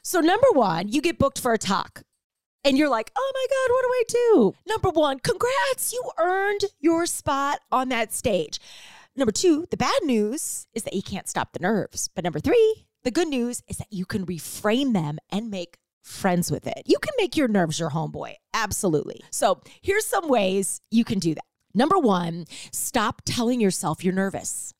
So, 0.01 0.19
number 0.19 0.47
one, 0.51 0.89
you 0.89 1.01
get 1.01 1.17
booked 1.17 1.39
for 1.39 1.53
a 1.53 1.57
talk. 1.57 2.03
And 2.63 2.79
you're 2.79 2.89
like, 2.89 3.11
oh 3.15 3.31
my 3.35 3.45
God, 3.49 3.73
what 3.73 3.83
do 3.83 3.89
I 3.91 4.03
do? 4.07 4.55
Number 4.67 4.89
one, 4.89 5.19
congrats, 5.19 5.93
you 5.93 6.01
earned 6.17 6.61
your 6.79 7.05
spot 7.05 7.59
on 7.71 7.89
that 7.89 8.11
stage. 8.11 8.59
Number 9.15 9.31
two, 9.31 9.67
the 9.69 9.77
bad 9.77 10.01
news 10.03 10.65
is 10.73 10.81
that 10.81 10.95
you 10.95 11.03
can't 11.03 11.29
stop 11.29 11.53
the 11.53 11.59
nerves. 11.59 12.09
But 12.15 12.23
number 12.23 12.39
three, 12.39 12.87
the 13.03 13.11
good 13.11 13.27
news 13.27 13.61
is 13.67 13.77
that 13.77 13.93
you 13.93 14.03
can 14.03 14.25
reframe 14.25 14.93
them 14.93 15.19
and 15.29 15.51
make 15.51 15.77
friends 16.05 16.51
with 16.51 16.67
it. 16.67 16.83
You 16.85 16.97
can 16.99 17.13
make 17.17 17.35
your 17.35 17.47
nerves 17.47 17.79
your 17.79 17.89
homeboy. 17.89 18.35
Absolutely. 18.53 19.21
So 19.31 19.61
here's 19.81 20.05
some 20.05 20.29
ways 20.29 20.79
you 20.91 21.03
can 21.03 21.19
do 21.19 21.33
that. 21.33 21.43
Number 21.73 21.97
one, 21.97 22.45
stop 22.71 23.23
telling 23.25 23.59
yourself 23.59 24.03
you're 24.03 24.13
nervous 24.13 24.73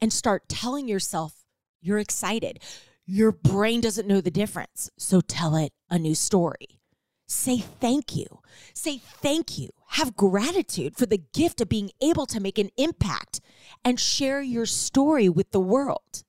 and 0.00 0.12
start 0.12 0.48
telling 0.48 0.88
yourself 0.88 1.34
you're 1.80 1.98
excited. 1.98 2.58
Your 3.06 3.32
brain 3.32 3.80
doesn't 3.80 4.08
know 4.08 4.20
the 4.20 4.30
difference. 4.30 4.90
So 4.98 5.20
tell 5.20 5.54
it 5.54 5.72
a 5.90 5.98
new 5.98 6.14
story. 6.14 6.80
Say 7.28 7.58
thank 7.58 8.16
you. 8.16 8.40
Say 8.74 8.98
thank 8.98 9.58
you. 9.58 9.68
Have 9.90 10.16
gratitude 10.16 10.96
for 10.96 11.06
the 11.06 11.22
gift 11.32 11.60
of 11.60 11.68
being 11.68 11.90
able 12.02 12.26
to 12.26 12.40
make 12.40 12.58
an 12.58 12.70
impact 12.76 13.40
and 13.84 14.00
share 14.00 14.40
your 14.40 14.66
story 14.66 15.28
with 15.28 15.50
the 15.50 15.60
world 15.60 16.24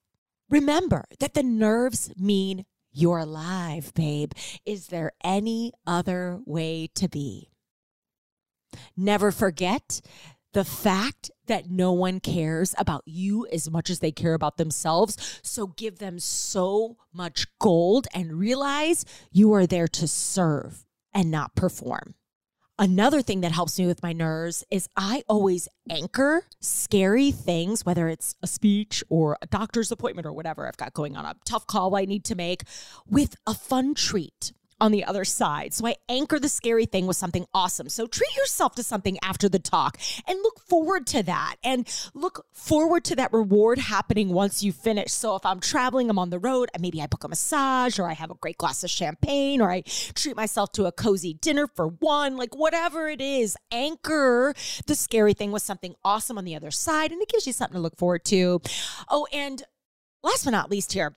Remember 0.54 1.06
that 1.20 1.34
the 1.34 1.42
nerves 1.42 2.12
mean 2.16 2.66
you're 2.94 3.18
alive, 3.18 3.92
babe. 3.96 4.32
Is 4.66 4.88
there 4.88 5.12
any 5.24 5.74
other 5.86 6.40
way 6.46 6.90
to 6.96 7.10
be? 7.10 7.50
Never 8.96 9.32
forget 9.32 10.02
the 10.54 10.64
fact 10.64 11.32
that 11.48 11.70
no 11.70 11.92
one 11.92 12.20
cares 12.20 12.74
about 12.78 13.04
you 13.06 13.48
as 13.52 13.70
much 13.70 13.90
as 13.90 14.00
they 14.00 14.12
care 14.12 14.36
about 14.36 14.58
themselves. 14.58 15.40
So 15.42 15.68
give 15.68 15.98
them 15.98 16.20
so 16.20 16.98
much 17.12 17.48
gold 17.60 18.08
and 18.14 18.40
realize 18.40 19.04
you 19.32 19.54
are 19.54 19.66
there 19.66 19.88
to 19.90 20.08
serve 20.08 20.86
and 21.14 21.32
not 21.32 21.56
perform. 21.56 22.16
Another 22.80 23.22
thing 23.22 23.42
that 23.42 23.52
helps 23.52 23.78
me 23.78 23.86
with 23.86 24.02
my 24.02 24.14
nerves 24.14 24.64
is 24.72 24.90
I 24.98 25.24
always 25.30 25.70
anchor 25.92 26.46
scary 26.60 27.32
things, 27.32 27.86
whether 27.86 28.08
it's 28.08 28.34
a 28.42 28.48
speech 28.48 29.04
or 29.10 29.38
a 29.44 29.48
doctor's 29.48 29.92
appointment 29.92 30.26
or 30.26 30.34
whatever 30.34 30.68
I've 30.68 30.78
got 30.78 30.94
going 30.94 31.16
on, 31.16 31.24
a 31.24 31.36
tough 31.46 31.68
call 31.68 31.96
I 31.96 32.06
need 32.06 32.24
to 32.26 32.36
make, 32.36 32.64
with 33.08 33.36
a 33.46 33.54
fun 33.54 33.94
treat 33.94 34.54
on 34.84 34.92
the 34.92 35.06
other 35.06 35.24
side. 35.24 35.74
So 35.74 35.88
I 35.88 35.96
anchor 36.10 36.38
the 36.38 36.50
scary 36.50 36.86
thing 36.86 37.08
with 37.08 37.16
something 37.16 37.46
awesome. 37.54 37.88
So 37.88 38.06
treat 38.06 38.36
yourself 38.36 38.76
to 38.76 38.84
something 38.84 39.18
after 39.24 39.48
the 39.48 39.58
talk 39.58 39.98
and 40.28 40.38
look 40.44 40.60
forward 40.60 41.08
to 41.08 41.24
that 41.24 41.56
and 41.64 41.88
look 42.14 42.46
forward 42.52 43.06
to 43.06 43.16
that 43.16 43.32
reward 43.32 43.80
happening 43.80 44.28
once 44.28 44.62
you 44.62 44.74
finish. 44.74 45.14
So 45.14 45.38
if 45.38 45.46
I'm 45.46 45.62
traveling, 45.62 46.10
I'm 46.10 46.20
on 46.20 46.32
the 46.32 46.38
road, 46.38 46.70
and 46.74 46.82
maybe 46.82 47.02
I 47.02 47.08
book 47.08 47.24
a 47.24 47.30
massage 47.30 47.98
or 47.98 48.10
I 48.10 48.14
have 48.14 48.30
a 48.30 48.36
great 48.36 48.58
glass 48.58 48.84
of 48.84 48.90
champagne 48.90 49.62
or 49.62 49.72
I 49.72 49.84
treat 50.16 50.36
myself 50.36 50.74
to 50.74 50.86
a 50.86 50.92
cozy 50.92 51.34
dinner 51.36 51.68
for 51.68 51.88
one, 51.88 52.36
like 52.36 52.54
whatever 52.54 53.08
it 53.08 53.22
is, 53.22 53.56
anchor 53.72 54.54
the 54.86 54.96
scary 54.96 55.34
thing 55.34 55.54
with 55.54 55.62
something 55.62 55.96
awesome 56.04 56.38
on 56.38 56.44
the 56.44 56.58
other 56.58 56.72
side 56.72 57.14
and 57.14 57.22
it 57.22 57.30
gives 57.30 57.48
you 57.48 57.54
something 57.54 57.76
to 57.76 57.82
look 57.82 57.96
forward 57.96 58.26
to. 58.26 58.62
Oh, 59.10 59.28
and 59.32 59.64
last 60.22 60.44
but 60.44 60.52
not 60.52 60.70
least 60.70 60.92
here, 60.92 61.16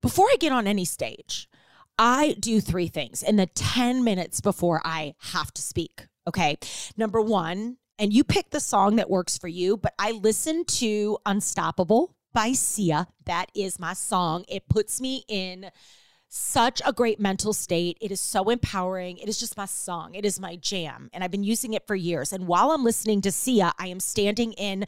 before 0.00 0.28
I 0.28 0.36
get 0.40 0.52
on 0.52 0.66
any 0.66 0.86
stage, 0.86 1.50
I 1.98 2.36
do 2.40 2.60
three 2.60 2.88
things 2.88 3.22
in 3.22 3.36
the 3.36 3.46
10 3.46 4.02
minutes 4.02 4.40
before 4.40 4.80
I 4.84 5.14
have 5.32 5.52
to 5.54 5.62
speak. 5.62 6.06
Okay. 6.26 6.56
Number 6.96 7.20
one, 7.20 7.76
and 7.98 8.12
you 8.12 8.24
pick 8.24 8.50
the 8.50 8.60
song 8.60 8.96
that 8.96 9.10
works 9.10 9.38
for 9.38 9.48
you, 9.48 9.76
but 9.76 9.94
I 9.98 10.10
listen 10.10 10.64
to 10.64 11.18
Unstoppable 11.24 12.16
by 12.32 12.52
Sia. 12.52 13.06
That 13.26 13.50
is 13.54 13.78
my 13.78 13.92
song. 13.92 14.44
It 14.48 14.68
puts 14.68 15.00
me 15.00 15.24
in 15.28 15.70
such 16.36 16.82
a 16.84 16.92
great 16.92 17.20
mental 17.20 17.52
state. 17.52 17.96
It 18.00 18.10
is 18.10 18.20
so 18.20 18.50
empowering. 18.50 19.18
It 19.18 19.28
is 19.28 19.38
just 19.38 19.56
my 19.56 19.66
song. 19.66 20.16
It 20.16 20.24
is 20.24 20.40
my 20.40 20.56
jam. 20.56 21.08
And 21.12 21.22
I've 21.22 21.30
been 21.30 21.44
using 21.44 21.74
it 21.74 21.86
for 21.86 21.94
years. 21.94 22.32
And 22.32 22.48
while 22.48 22.72
I'm 22.72 22.82
listening 22.82 23.20
to 23.20 23.30
Sia, 23.30 23.72
I 23.78 23.86
am 23.86 24.00
standing 24.00 24.52
in 24.54 24.84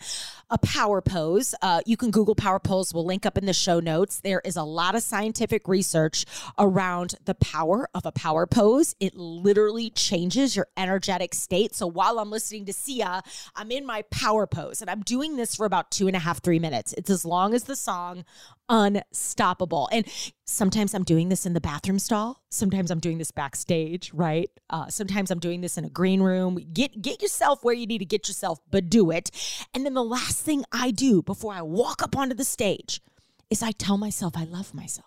a 0.50 0.58
power 0.58 1.00
pose. 1.00 1.54
Uh, 1.62 1.82
you 1.86 1.96
can 1.96 2.10
Google 2.10 2.34
power 2.34 2.58
pose. 2.58 2.92
We'll 2.92 3.04
link 3.04 3.24
up 3.24 3.38
in 3.38 3.46
the 3.46 3.52
show 3.52 3.78
notes. 3.78 4.18
There 4.20 4.42
is 4.44 4.56
a 4.56 4.64
lot 4.64 4.96
of 4.96 5.04
scientific 5.04 5.68
research 5.68 6.24
around 6.58 7.14
the 7.26 7.34
power 7.36 7.88
of 7.94 8.04
a 8.04 8.12
power 8.12 8.48
pose. 8.48 8.96
It 8.98 9.14
literally 9.14 9.90
changes 9.90 10.56
your 10.56 10.66
energetic 10.76 11.32
state. 11.32 11.76
So 11.76 11.86
while 11.86 12.18
I'm 12.18 12.30
listening 12.30 12.64
to 12.64 12.72
Sia, 12.72 13.22
I'm 13.54 13.70
in 13.70 13.86
my 13.86 14.02
power 14.10 14.48
pose 14.48 14.80
and 14.80 14.90
I'm 14.90 15.02
doing 15.02 15.36
this 15.36 15.54
for 15.54 15.64
about 15.64 15.92
two 15.92 16.08
and 16.08 16.16
a 16.16 16.20
half, 16.20 16.42
three 16.42 16.58
minutes. 16.58 16.92
It's 16.94 17.10
as 17.10 17.24
long 17.24 17.54
as 17.54 17.64
the 17.64 17.76
song 17.76 18.24
unstoppable. 18.68 19.88
And 19.92 20.06
sometimes 20.44 20.94
I'm 20.94 21.04
doing 21.04 21.28
this 21.28 21.46
in 21.46 21.52
the 21.52 21.60
bathroom 21.60 21.98
stall. 21.98 22.42
Sometimes 22.50 22.90
I'm 22.90 22.98
doing 22.98 23.18
this 23.18 23.30
backstage, 23.30 24.12
right? 24.12 24.50
Uh, 24.70 24.88
sometimes 24.88 25.30
I'm 25.30 25.38
doing 25.38 25.60
this 25.60 25.78
in 25.78 25.84
a 25.84 25.90
green 25.90 26.22
room. 26.22 26.58
Get 26.72 27.00
get 27.02 27.22
yourself 27.22 27.62
where 27.62 27.74
you 27.74 27.86
need 27.86 27.98
to 27.98 28.04
get 28.04 28.28
yourself, 28.28 28.58
but 28.70 28.90
do 28.90 29.10
it. 29.10 29.30
And 29.74 29.84
then 29.84 29.94
the 29.94 30.04
last 30.04 30.38
thing 30.38 30.64
I 30.72 30.90
do 30.90 31.22
before 31.22 31.52
I 31.52 31.62
walk 31.62 32.02
up 32.02 32.16
onto 32.16 32.34
the 32.34 32.44
stage 32.44 33.00
is 33.50 33.62
I 33.62 33.72
tell 33.72 33.98
myself 33.98 34.36
I 34.36 34.44
love 34.44 34.74
myself. 34.74 35.06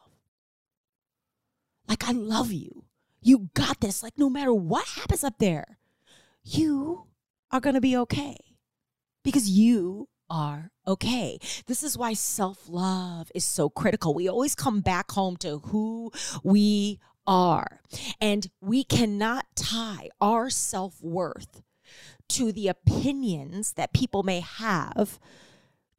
Like 1.88 2.08
I 2.08 2.12
love 2.12 2.52
you. 2.52 2.86
You 3.22 3.50
got 3.54 3.82
this. 3.82 4.04
Like 4.04 4.18
no 4.18 4.30
matter 4.30 4.54
what 4.54 4.88
happens 4.88 5.24
up 5.24 5.40
there, 5.40 5.80
you 6.44 7.08
are 7.52 7.60
going 7.60 7.74
to 7.74 7.82
be 7.82 7.98
okay 7.98 8.38
because 9.24 9.50
you 9.50 10.08
are 10.30 10.72
okay. 10.88 11.40
This 11.68 11.84
is 11.84 11.98
why 11.98 12.14
self 12.14 12.68
love 12.70 13.32
is 13.36 13.46
so 13.46 13.70
critical. 13.70 14.14
We 14.14 14.30
always 14.30 14.56
come 14.56 14.82
back 14.82 15.12
home 15.12 15.38
to 15.38 15.60
who 15.60 16.12
we 16.44 17.00
are, 17.28 17.82
and 18.20 18.50
we 18.62 18.84
cannot 18.84 19.46
tie 19.56 20.10
our 20.22 20.50
self 20.50 21.02
worth 21.02 21.62
to 22.30 22.52
the 22.52 22.68
opinions 22.68 23.74
that 23.74 23.94
people 23.94 24.24
may 24.24 24.40
have 24.42 25.20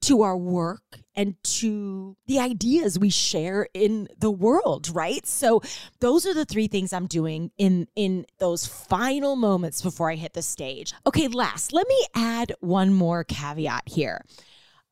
to 0.02 0.22
our 0.22 0.36
work 0.36 1.00
and 1.14 1.36
to 1.42 2.16
the 2.26 2.38
ideas 2.38 2.98
we 2.98 3.10
share 3.10 3.68
in 3.74 4.08
the 4.18 4.30
world 4.30 4.88
right? 4.94 5.26
So 5.26 5.60
those 6.00 6.26
are 6.26 6.34
the 6.34 6.44
three 6.44 6.68
things 6.68 6.92
i'm 6.92 7.06
doing 7.06 7.50
in 7.58 7.86
in 7.96 8.26
those 8.38 8.66
final 8.66 9.36
moments 9.36 9.82
before 9.82 10.10
i 10.10 10.14
hit 10.14 10.32
the 10.32 10.42
stage. 10.42 10.92
Okay 11.06 11.28
last 11.28 11.72
let 11.72 11.86
me 11.88 12.06
add 12.14 12.52
one 12.60 12.92
more 12.92 13.24
caveat 13.24 13.82
here. 13.86 14.24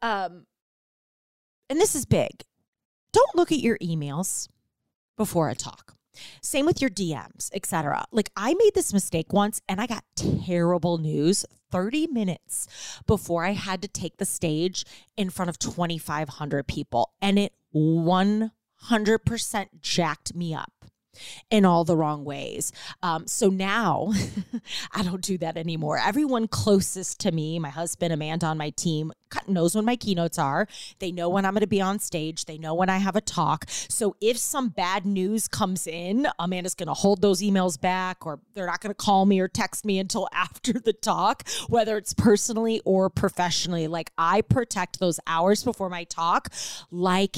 Um 0.03 0.47
and 1.71 1.79
this 1.79 1.95
is 1.95 2.07
big. 2.07 2.31
Don't 3.13 3.37
look 3.37 3.53
at 3.53 3.59
your 3.59 3.79
emails 3.79 4.49
before 5.17 5.49
a 5.51 5.55
talk 5.55 5.98
same 6.43 6.67
with 6.67 6.81
your 6.81 6.91
DMs, 6.91 7.51
etc. 7.53 8.05
Like 8.13 8.31
I 8.37 8.55
made 8.55 8.73
this 8.75 8.93
mistake 8.93 9.33
once 9.33 9.61
and 9.69 9.81
I 9.81 9.87
got 9.87 10.05
terrible 10.17 10.99
news 10.99 11.45
30 11.71 12.07
minutes 12.09 12.67
before 13.07 13.45
I 13.45 13.53
had 13.53 13.83
to 13.83 13.89
take 13.89 14.17
the 14.17 14.25
stage 14.25 14.85
in 15.17 15.31
front 15.31 15.49
of 15.49 15.59
2500 15.59 16.67
people 16.67 17.13
and 17.21 17.39
it 17.39 17.53
100% 17.75 19.69
jacked 19.81 20.35
me 20.35 20.55
up 20.55 20.73
in 21.51 21.65
all 21.65 21.85
the 21.85 21.97
wrong 21.97 22.25
ways. 22.25 22.73
Um, 23.03 23.27
so 23.27 23.49
now 23.49 24.13
I 24.93 25.03
don't 25.03 25.23
do 25.23 25.39
that 25.39 25.57
anymore. 25.57 25.99
Everyone 25.99 26.49
closest 26.49 27.21
to 27.21 27.33
me, 27.33 27.59
my 27.59 27.71
husband, 27.71 28.13
Amanda 28.13 28.47
on 28.47 28.59
my 28.59 28.71
team, 28.71 29.13
knows 29.47 29.75
when 29.75 29.85
my 29.85 29.97
keynotes 29.97 30.39
are. 30.39 30.67
They 30.99 31.13
know 31.13 31.29
when 31.29 31.45
I'm 31.45 31.53
going 31.53 31.61
to 31.61 31.67
be 31.67 31.81
on 31.81 31.99
stage. 31.99 32.47
They 32.47 32.59
know 32.59 32.75
when 32.75 32.89
I 32.89 32.99
have 32.99 33.17
a 33.17 33.21
talk. 33.21 33.65
So 33.69 34.17
if 34.21 34.39
some 34.39 34.69
bad 34.69 35.05
news 35.05 35.49
comes 35.49 35.87
in, 35.87 36.27
Amanda's 36.39 36.75
going 36.75 36.89
to 36.89 36.95
hold 36.95 37.21
those 37.21 37.41
emails 37.41 37.81
back 37.81 38.27
or 38.27 38.41
they're 38.55 38.67
not 38.67 38.81
going 38.81 38.91
to 38.91 38.95
call 38.95 39.27
me 39.27 39.41
or 39.41 39.49
text 39.49 39.85
me 39.85 39.99
until 39.99 40.29
after 40.33 40.73
the 40.73 40.93
talk, 40.93 41.49
whether 41.69 41.97
it's 41.97 42.15
personally 42.15 42.81
or 42.85 43.11
professionally. 43.11 43.87
Like 43.87 44.13
I 44.17 44.41
protect 44.43 45.01
those 45.01 45.21
hours 45.27 45.63
before 45.63 45.89
my 45.89 46.05
talk 46.05 46.49
like 46.91 47.37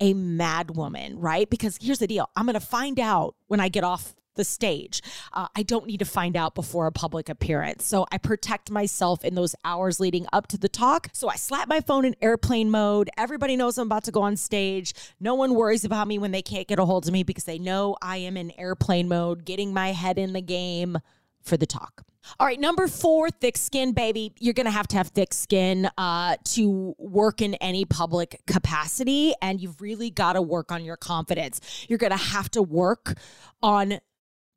a 0.00 0.14
mad 0.14 0.76
woman, 0.76 1.18
right? 1.18 1.48
Because 1.48 1.78
here's 1.80 1.98
the 1.98 2.06
deal 2.06 2.28
I'm 2.36 2.46
going 2.46 2.54
to 2.54 2.60
find 2.60 2.98
out 3.00 3.34
when 3.46 3.60
I 3.60 3.68
get 3.68 3.84
off 3.84 4.14
the 4.36 4.44
stage. 4.44 5.02
Uh, 5.32 5.48
I 5.56 5.62
don't 5.62 5.86
need 5.86 5.98
to 5.98 6.04
find 6.04 6.36
out 6.36 6.54
before 6.54 6.86
a 6.86 6.92
public 6.92 7.28
appearance. 7.28 7.86
So 7.86 8.06
I 8.12 8.18
protect 8.18 8.70
myself 8.70 9.24
in 9.24 9.34
those 9.34 9.54
hours 9.64 9.98
leading 9.98 10.26
up 10.32 10.46
to 10.48 10.58
the 10.58 10.68
talk. 10.68 11.08
So 11.12 11.28
I 11.28 11.36
slap 11.36 11.68
my 11.68 11.80
phone 11.80 12.04
in 12.04 12.14
airplane 12.20 12.70
mode. 12.70 13.10
Everybody 13.16 13.56
knows 13.56 13.78
I'm 13.78 13.88
about 13.88 14.04
to 14.04 14.12
go 14.12 14.22
on 14.22 14.36
stage. 14.36 14.94
No 15.18 15.34
one 15.34 15.54
worries 15.54 15.84
about 15.84 16.06
me 16.06 16.18
when 16.18 16.30
they 16.30 16.42
can't 16.42 16.68
get 16.68 16.78
a 16.78 16.84
hold 16.84 17.06
of 17.06 17.12
me 17.12 17.22
because 17.22 17.44
they 17.44 17.58
know 17.58 17.96
I 18.00 18.18
am 18.18 18.36
in 18.36 18.52
airplane 18.58 19.08
mode, 19.08 19.44
getting 19.44 19.72
my 19.72 19.92
head 19.92 20.18
in 20.18 20.32
the 20.32 20.42
game 20.42 20.98
for 21.46 21.56
the 21.56 21.66
talk. 21.66 22.02
All 22.40 22.46
right, 22.46 22.58
number 22.58 22.88
four, 22.88 23.30
thick 23.30 23.56
skin, 23.56 23.92
baby. 23.92 24.32
You're 24.40 24.54
going 24.54 24.66
to 24.66 24.72
have 24.72 24.88
to 24.88 24.96
have 24.96 25.08
thick 25.08 25.32
skin 25.32 25.88
uh, 25.96 26.36
to 26.44 26.94
work 26.98 27.40
in 27.40 27.54
any 27.54 27.84
public 27.84 28.40
capacity, 28.46 29.32
and 29.40 29.60
you've 29.60 29.80
really 29.80 30.10
got 30.10 30.32
to 30.32 30.42
work 30.42 30.72
on 30.72 30.84
your 30.84 30.96
confidence. 30.96 31.86
You're 31.88 31.98
going 31.98 32.10
to 32.10 32.16
have 32.16 32.50
to 32.52 32.62
work 32.62 33.14
on 33.62 34.00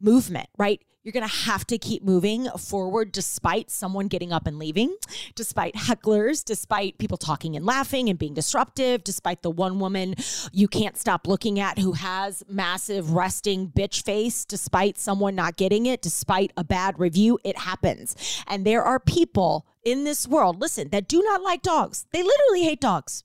movement, 0.01 0.49
right? 0.57 0.81
You're 1.09 1.21
going 1.21 1.27
to 1.27 1.45
have 1.45 1.65
to 1.65 1.79
keep 1.79 2.03
moving 2.03 2.47
forward 2.49 3.11
despite 3.11 3.71
someone 3.71 4.09
getting 4.09 4.31
up 4.31 4.45
and 4.45 4.59
leaving, 4.59 4.95
despite 5.33 5.73
hecklers, 5.73 6.45
despite 6.45 6.99
people 6.99 7.17
talking 7.17 7.55
and 7.55 7.65
laughing 7.65 8.09
and 8.09 8.19
being 8.19 8.35
disruptive, 8.35 9.03
despite 9.03 9.41
the 9.41 9.49
one 9.49 9.79
woman 9.79 10.13
you 10.51 10.67
can't 10.67 10.99
stop 10.99 11.25
looking 11.25 11.59
at 11.59 11.79
who 11.79 11.93
has 11.93 12.43
massive 12.47 13.09
resting 13.09 13.69
bitch 13.69 14.03
face, 14.03 14.45
despite 14.45 14.99
someone 14.99 15.33
not 15.33 15.57
getting 15.57 15.87
it, 15.87 16.03
despite 16.03 16.53
a 16.55 16.63
bad 16.63 16.99
review. 16.99 17.39
It 17.43 17.57
happens. 17.57 18.15
And 18.45 18.63
there 18.63 18.83
are 18.83 18.99
people 18.99 19.65
in 19.83 20.03
this 20.03 20.27
world, 20.27 20.61
listen, 20.61 20.89
that 20.89 21.07
do 21.07 21.23
not 21.23 21.41
like 21.41 21.63
dogs. 21.63 22.05
They 22.11 22.21
literally 22.21 22.65
hate 22.65 22.81
dogs. 22.81 23.23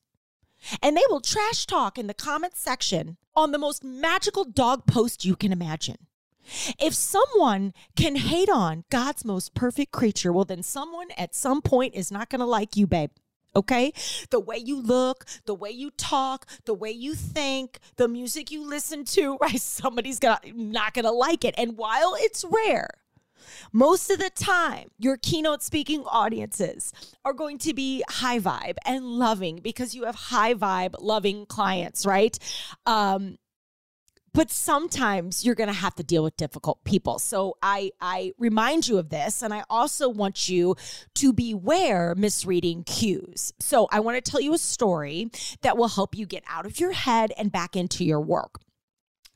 And 0.83 0.97
they 0.97 1.05
will 1.11 1.21
trash 1.21 1.67
talk 1.67 1.99
in 1.99 2.07
the 2.07 2.15
comment 2.15 2.57
section 2.57 3.19
on 3.37 3.53
the 3.53 3.59
most 3.59 3.85
magical 3.85 4.45
dog 4.45 4.87
post 4.87 5.27
you 5.27 5.37
can 5.37 5.53
imagine. 5.53 5.99
If 6.79 6.95
someone 6.95 7.73
can 7.97 8.17
hate 8.17 8.49
on 8.49 8.85
God's 8.91 9.25
most 9.25 9.55
perfect 9.55 9.93
creature, 9.93 10.33
well, 10.33 10.45
then 10.45 10.63
someone 10.63 11.09
at 11.17 11.35
some 11.35 11.63
point 11.63 11.95
is 11.95 12.11
not 12.11 12.31
going 12.31 12.41
to 12.41 12.47
like 12.47 12.77
you, 12.77 12.87
babe. 12.87 13.11
Okay. 13.57 13.93
The 14.31 14.41
way 14.41 14.57
you 14.57 14.81
look, 14.81 15.25
the 15.47 15.55
way 15.55 15.71
you 15.71 15.91
talk, 15.93 16.47
the 16.65 16.75
way 16.75 16.91
you 16.91 17.15
think, 17.15 17.79
the 17.97 18.09
music 18.09 18.51
you 18.51 18.69
listen 18.69 19.05
to, 19.07 19.37
right? 19.41 19.61
Somebody's 19.61 20.19
gonna 20.19 20.41
not 20.55 20.93
gonna 20.93 21.13
like 21.13 21.45
it. 21.45 21.55
And 21.57 21.77
while 21.77 22.17
it's 22.19 22.45
rare 22.45 22.89
most 23.73 24.11
of 24.11 24.19
the 24.19 24.31
time, 24.31 24.91
your 24.99 25.17
keynote 25.17 25.63
speaking 25.63 26.05
audiences 26.07 26.93
are 27.25 27.33
going 27.33 27.59
to 27.59 27.75
be 27.75 28.03
high 28.09 28.39
vibe 28.39 28.77
and 28.85 29.05
loving 29.05 29.61
because 29.63 29.95
you 29.95 30.05
have 30.05 30.15
high 30.15 30.55
vibe, 30.55 30.95
loving 31.01 31.47
clients, 31.47 32.07
right? 32.07 32.39
Um, 32.87 33.37
but 34.35 34.51
sometimes 34.51 35.45
you're 35.45 35.55
going 35.55 35.69
to 35.69 35.73
have 35.73 35.95
to 35.95 36.03
deal 36.03 36.23
with 36.23 36.37
difficult 36.37 36.85
people. 36.85 37.19
So 37.19 37.57
I 37.63 37.93
I 38.01 38.33
remind 38.39 38.89
you 38.89 38.99
of 38.99 39.09
this 39.09 39.43
and 39.43 39.55
I 39.55 39.65
also 39.71 40.09
want 40.09 40.49
you 40.49 40.77
to 41.15 41.33
beware 41.33 42.15
misreading 42.17 42.85
cues. 42.85 43.55
So 43.61 43.89
I 43.91 44.01
want 44.01 44.23
to 44.23 44.31
tell 44.31 44.41
you 44.41 44.53
a 44.53 44.59
story 44.59 45.31
that 45.63 45.79
will 45.79 45.89
help 45.89 46.15
you 46.15 46.27
get 46.27 46.43
out 46.49 46.67
of 46.67 46.79
your 46.81 46.93
head 46.93 47.33
and 47.39 47.51
back 47.51 47.77
into 47.77 48.05
your 48.05 48.21
work. 48.21 48.61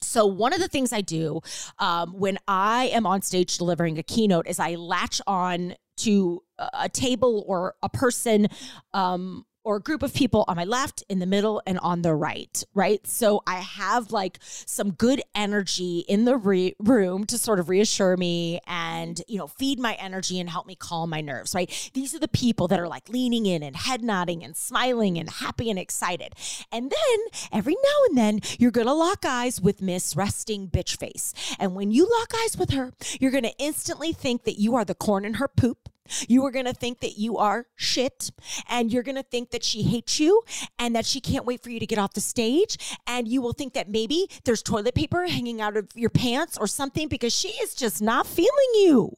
So, 0.01 0.27
one 0.27 0.53
of 0.53 0.61
the 0.61 0.69
things 0.69 0.93
I 0.93 1.01
do 1.01 1.41
um, 1.81 2.13
when 2.13 2.39
I 2.47 2.85
am 2.93 3.05
on 3.05 3.23
stage 3.23 3.59
delivering 3.59 3.99
a 3.99 4.03
keynote 4.05 4.47
is 4.47 4.61
I 4.61 4.77
latch 4.77 5.21
on 5.27 5.75
to 5.99 6.43
a 6.73 6.89
table 6.89 7.45
or 7.47 7.75
a 7.83 7.89
person 7.89 8.49
um, 8.95 9.45
or 9.69 9.77
a 9.77 9.81
group 9.83 10.03
of 10.03 10.15
people 10.15 10.47
on 10.49 10.57
my 10.57 10.65
left, 10.65 11.05
in 11.11 11.19
the 11.19 11.27
middle, 11.27 11.61
and 11.67 11.79
on 11.81 12.01
the 12.01 12.15
right, 12.15 12.65
right? 12.73 13.07
So 13.07 13.43
I 13.47 13.57
have 13.57 14.11
like 14.11 14.39
some 14.41 14.93
good 14.93 15.21
energy 15.35 16.07
in 16.09 16.25
the 16.25 16.39
re- 16.39 16.75
room 16.79 17.27
to 17.27 17.37
sort 17.37 17.61
of 17.61 17.69
reassure 17.69 18.17
me 18.17 18.61
and, 18.67 19.21
you 19.29 19.37
know, 19.37 19.47
feed 19.47 19.79
my 19.79 19.93
energy 20.01 20.41
and 20.41 20.49
help 20.49 20.67
me 20.67 20.75
calm 20.75 21.11
my 21.11 21.21
nerves, 21.21 21.55
right? 21.55 21.91
These 21.93 22.15
are 22.15 22.19
the 22.19 22.29
people 22.29 22.67
that 22.69 22.81
are 22.81 22.89
like 22.89 23.11
leaning 23.11 23.45
in 23.45 23.63
and 23.63 23.77
head 23.77 24.03
nodding 24.03 24.43
and 24.43 24.57
smiling 24.57 25.19
and 25.19 25.29
happy 25.29 25.69
and 25.69 25.79
excited. 25.79 26.33
And 26.73 26.91
then 26.91 27.19
every 27.53 27.75
now 27.75 28.05
and 28.09 28.17
then 28.17 28.41
you're 28.59 28.71
going 28.71 28.87
to 28.87 28.95
lock 28.95 29.27
eyes 29.27 29.61
with 29.61 29.83
Miss 29.83 30.17
Resting 30.17 30.69
Bitch 30.69 30.97
Face. 30.97 31.35
And 31.59 31.75
when 31.75 31.91
you 31.91 32.09
lock 32.21 32.33
eyes 32.43 32.57
with 32.57 32.71
her, 32.71 32.95
you're 33.21 33.31
going 33.31 33.45
to 33.45 33.59
instantly 33.59 34.15
think 34.15 34.45
that 34.45 34.59
you 34.59 34.75
are 34.77 34.87
the 34.87 34.95
corn 34.95 35.27
in 35.27 35.35
her 35.35 35.47
poop 35.47 35.91
you 36.29 36.45
are 36.45 36.51
going 36.51 36.65
to 36.67 36.75
think 36.75 37.01
that 37.01 37.19
you 37.19 37.37
are 37.39 37.67
shit 37.77 38.31
and 38.69 38.93
you're 38.93 39.03
going 39.03 39.17
to 39.17 39.23
think 39.23 39.51
that 39.51 39.65
she 39.65 39.83
hates 39.83 40.19
you 40.21 40.43
and 40.79 40.95
that 40.95 41.07
she 41.07 41.21
can't 41.21 41.45
wait 41.45 41.63
for 41.63 41.71
you 41.71 41.81
to 41.81 41.87
get 41.87 41.99
off 41.99 42.15
the 42.15 42.21
stage. 42.21 42.97
And 43.07 43.29
you 43.29 43.43
will 43.43 43.53
think 43.53 43.75
that 43.75 43.89
maybe 43.89 44.29
there's 44.45 44.63
toilet 44.63 44.95
paper 44.95 45.27
hanging 45.27 45.61
out 45.61 45.77
of 45.77 45.89
your 45.95 46.11
pants 46.11 46.57
or 46.59 46.67
something 46.67 47.09
because 47.09 47.35
she 47.35 47.49
is 47.49 47.75
just 47.75 48.03
not 48.03 48.27
feeling 48.27 48.73
you. 48.75 49.17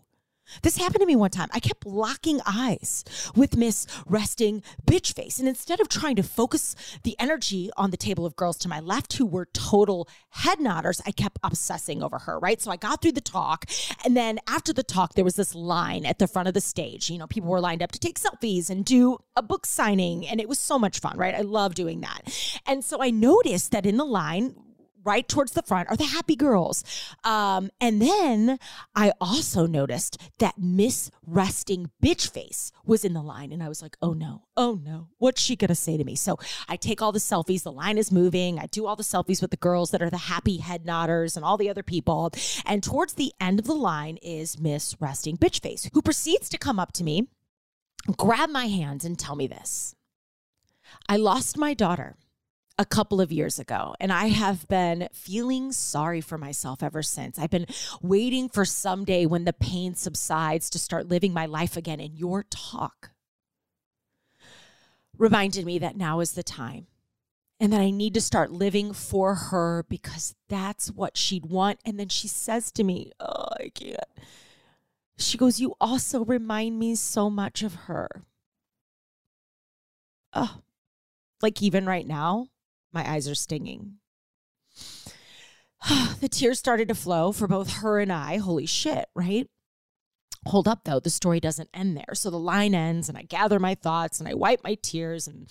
This 0.62 0.76
happened 0.76 1.00
to 1.00 1.06
me 1.06 1.16
one 1.16 1.30
time. 1.30 1.48
I 1.52 1.60
kept 1.60 1.86
locking 1.86 2.40
eyes 2.46 3.04
with 3.34 3.56
Miss 3.56 3.86
Resting 4.06 4.62
Bitch 4.84 5.14
Face. 5.14 5.38
And 5.38 5.48
instead 5.48 5.80
of 5.80 5.88
trying 5.88 6.16
to 6.16 6.22
focus 6.22 6.74
the 7.02 7.16
energy 7.18 7.70
on 7.76 7.90
the 7.90 7.96
table 7.96 8.26
of 8.26 8.36
girls 8.36 8.56
to 8.58 8.68
my 8.68 8.80
left 8.80 9.14
who 9.14 9.26
were 9.26 9.46
total 9.52 10.08
head 10.30 10.58
nodders, 10.58 11.00
I 11.06 11.12
kept 11.12 11.38
obsessing 11.42 12.02
over 12.02 12.18
her, 12.18 12.38
right? 12.38 12.60
So 12.60 12.70
I 12.70 12.76
got 12.76 13.02
through 13.02 13.12
the 13.12 13.20
talk. 13.20 13.66
And 14.04 14.16
then 14.16 14.38
after 14.46 14.72
the 14.72 14.82
talk, 14.82 15.14
there 15.14 15.24
was 15.24 15.36
this 15.36 15.54
line 15.54 16.04
at 16.06 16.18
the 16.18 16.28
front 16.28 16.48
of 16.48 16.54
the 16.54 16.60
stage. 16.60 17.10
You 17.10 17.18
know, 17.18 17.26
people 17.26 17.50
were 17.50 17.60
lined 17.60 17.82
up 17.82 17.92
to 17.92 17.98
take 17.98 18.18
selfies 18.18 18.70
and 18.70 18.84
do 18.84 19.18
a 19.36 19.42
book 19.42 19.66
signing. 19.66 20.26
And 20.26 20.40
it 20.40 20.48
was 20.48 20.58
so 20.58 20.78
much 20.78 21.00
fun, 21.00 21.16
right? 21.16 21.34
I 21.34 21.42
love 21.42 21.74
doing 21.74 22.00
that. 22.00 22.22
And 22.66 22.84
so 22.84 23.02
I 23.02 23.10
noticed 23.10 23.72
that 23.72 23.86
in 23.86 23.96
the 23.96 24.04
line, 24.04 24.54
right 25.04 25.28
towards 25.28 25.52
the 25.52 25.62
front 25.62 25.88
are 25.88 25.96
the 25.96 26.04
happy 26.04 26.36
girls. 26.36 26.84
Um, 27.24 27.70
and 27.80 28.00
then 28.00 28.58
I 28.94 29.12
also 29.20 29.66
noticed 29.66 30.18
that 30.38 30.58
Miss 30.58 31.10
Resting 31.26 31.90
Bitch 32.02 32.30
Face 32.30 32.72
was 32.84 33.04
in 33.04 33.14
the 33.14 33.22
line. 33.22 33.52
And 33.52 33.62
I 33.62 33.68
was 33.68 33.82
like, 33.82 33.96
oh 34.02 34.12
no, 34.12 34.44
oh 34.56 34.80
no, 34.82 35.08
what's 35.18 35.40
she 35.40 35.56
going 35.56 35.68
to 35.68 35.74
say 35.74 35.96
to 35.96 36.04
me? 36.04 36.14
So 36.16 36.38
I 36.68 36.76
take 36.76 37.00
all 37.02 37.12
the 37.12 37.18
selfies. 37.18 37.62
The 37.62 37.72
line 37.72 37.98
is 37.98 38.12
moving. 38.12 38.58
I 38.58 38.66
do 38.66 38.86
all 38.86 38.96
the 38.96 39.02
selfies 39.02 39.40
with 39.40 39.50
the 39.50 39.56
girls 39.56 39.90
that 39.90 40.02
are 40.02 40.10
the 40.10 40.18
happy 40.18 40.58
head 40.58 40.84
nodders 40.84 41.36
and 41.36 41.44
all 41.44 41.56
the 41.56 41.70
other 41.70 41.82
people. 41.82 42.32
And 42.66 42.82
towards 42.82 43.14
the 43.14 43.32
end 43.40 43.58
of 43.58 43.66
the 43.66 43.74
line 43.74 44.18
is 44.18 44.60
Miss 44.60 44.96
Resting 45.00 45.36
Bitch 45.36 45.62
Face, 45.62 45.88
who 45.92 46.02
proceeds 46.02 46.48
to 46.50 46.58
come 46.58 46.78
up 46.78 46.92
to 46.92 47.04
me, 47.04 47.28
grab 48.16 48.50
my 48.50 48.66
hands, 48.66 49.04
and 49.04 49.18
tell 49.18 49.36
me 49.36 49.46
this 49.46 49.94
I 51.08 51.16
lost 51.16 51.56
my 51.56 51.74
daughter 51.74 52.16
a 52.80 52.84
couple 52.86 53.20
of 53.20 53.30
years 53.30 53.58
ago. 53.58 53.94
And 54.00 54.10
I 54.10 54.28
have 54.28 54.66
been 54.66 55.10
feeling 55.12 55.70
sorry 55.70 56.22
for 56.22 56.38
myself 56.38 56.82
ever 56.82 57.02
since. 57.02 57.38
I've 57.38 57.50
been 57.50 57.66
waiting 58.00 58.48
for 58.48 58.64
someday 58.64 59.26
when 59.26 59.44
the 59.44 59.52
pain 59.52 59.94
subsides 59.94 60.70
to 60.70 60.78
start 60.78 61.06
living 61.06 61.34
my 61.34 61.44
life 61.44 61.76
again. 61.76 62.00
And 62.00 62.18
your 62.18 62.46
talk 62.48 63.10
reminded 65.18 65.66
me 65.66 65.78
that 65.78 65.94
now 65.94 66.20
is 66.20 66.32
the 66.32 66.42
time 66.42 66.86
and 67.60 67.70
that 67.70 67.82
I 67.82 67.90
need 67.90 68.14
to 68.14 68.20
start 68.22 68.50
living 68.50 68.94
for 68.94 69.34
her 69.34 69.84
because 69.90 70.34
that's 70.48 70.90
what 70.90 71.18
she'd 71.18 71.44
want. 71.44 71.80
And 71.84 72.00
then 72.00 72.08
she 72.08 72.28
says 72.28 72.72
to 72.72 72.82
me, 72.82 73.12
Oh, 73.20 73.48
I 73.60 73.68
can't. 73.74 74.00
She 75.18 75.36
goes, 75.36 75.60
You 75.60 75.74
also 75.82 76.24
remind 76.24 76.78
me 76.78 76.94
so 76.94 77.28
much 77.28 77.62
of 77.62 77.74
her. 77.74 78.22
Oh, 80.32 80.62
like 81.42 81.60
even 81.60 81.84
right 81.84 82.06
now, 82.06 82.46
my 82.92 83.08
eyes 83.08 83.28
are 83.28 83.34
stinging. 83.34 83.94
the 86.20 86.28
tears 86.28 86.58
started 86.58 86.88
to 86.88 86.94
flow 86.94 87.32
for 87.32 87.48
both 87.48 87.70
her 87.74 88.00
and 88.00 88.12
I. 88.12 88.38
Holy 88.38 88.66
shit, 88.66 89.06
right? 89.14 89.48
Hold 90.46 90.66
up 90.66 90.84
though, 90.84 91.00
the 91.00 91.10
story 91.10 91.38
doesn't 91.38 91.68
end 91.74 91.98
there. 91.98 92.14
So 92.14 92.30
the 92.30 92.38
line 92.38 92.74
ends 92.74 93.10
and 93.10 93.18
I 93.18 93.22
gather 93.22 93.58
my 93.58 93.74
thoughts 93.74 94.18
and 94.18 94.28
I 94.28 94.32
wipe 94.32 94.64
my 94.64 94.74
tears 94.74 95.28
and 95.28 95.46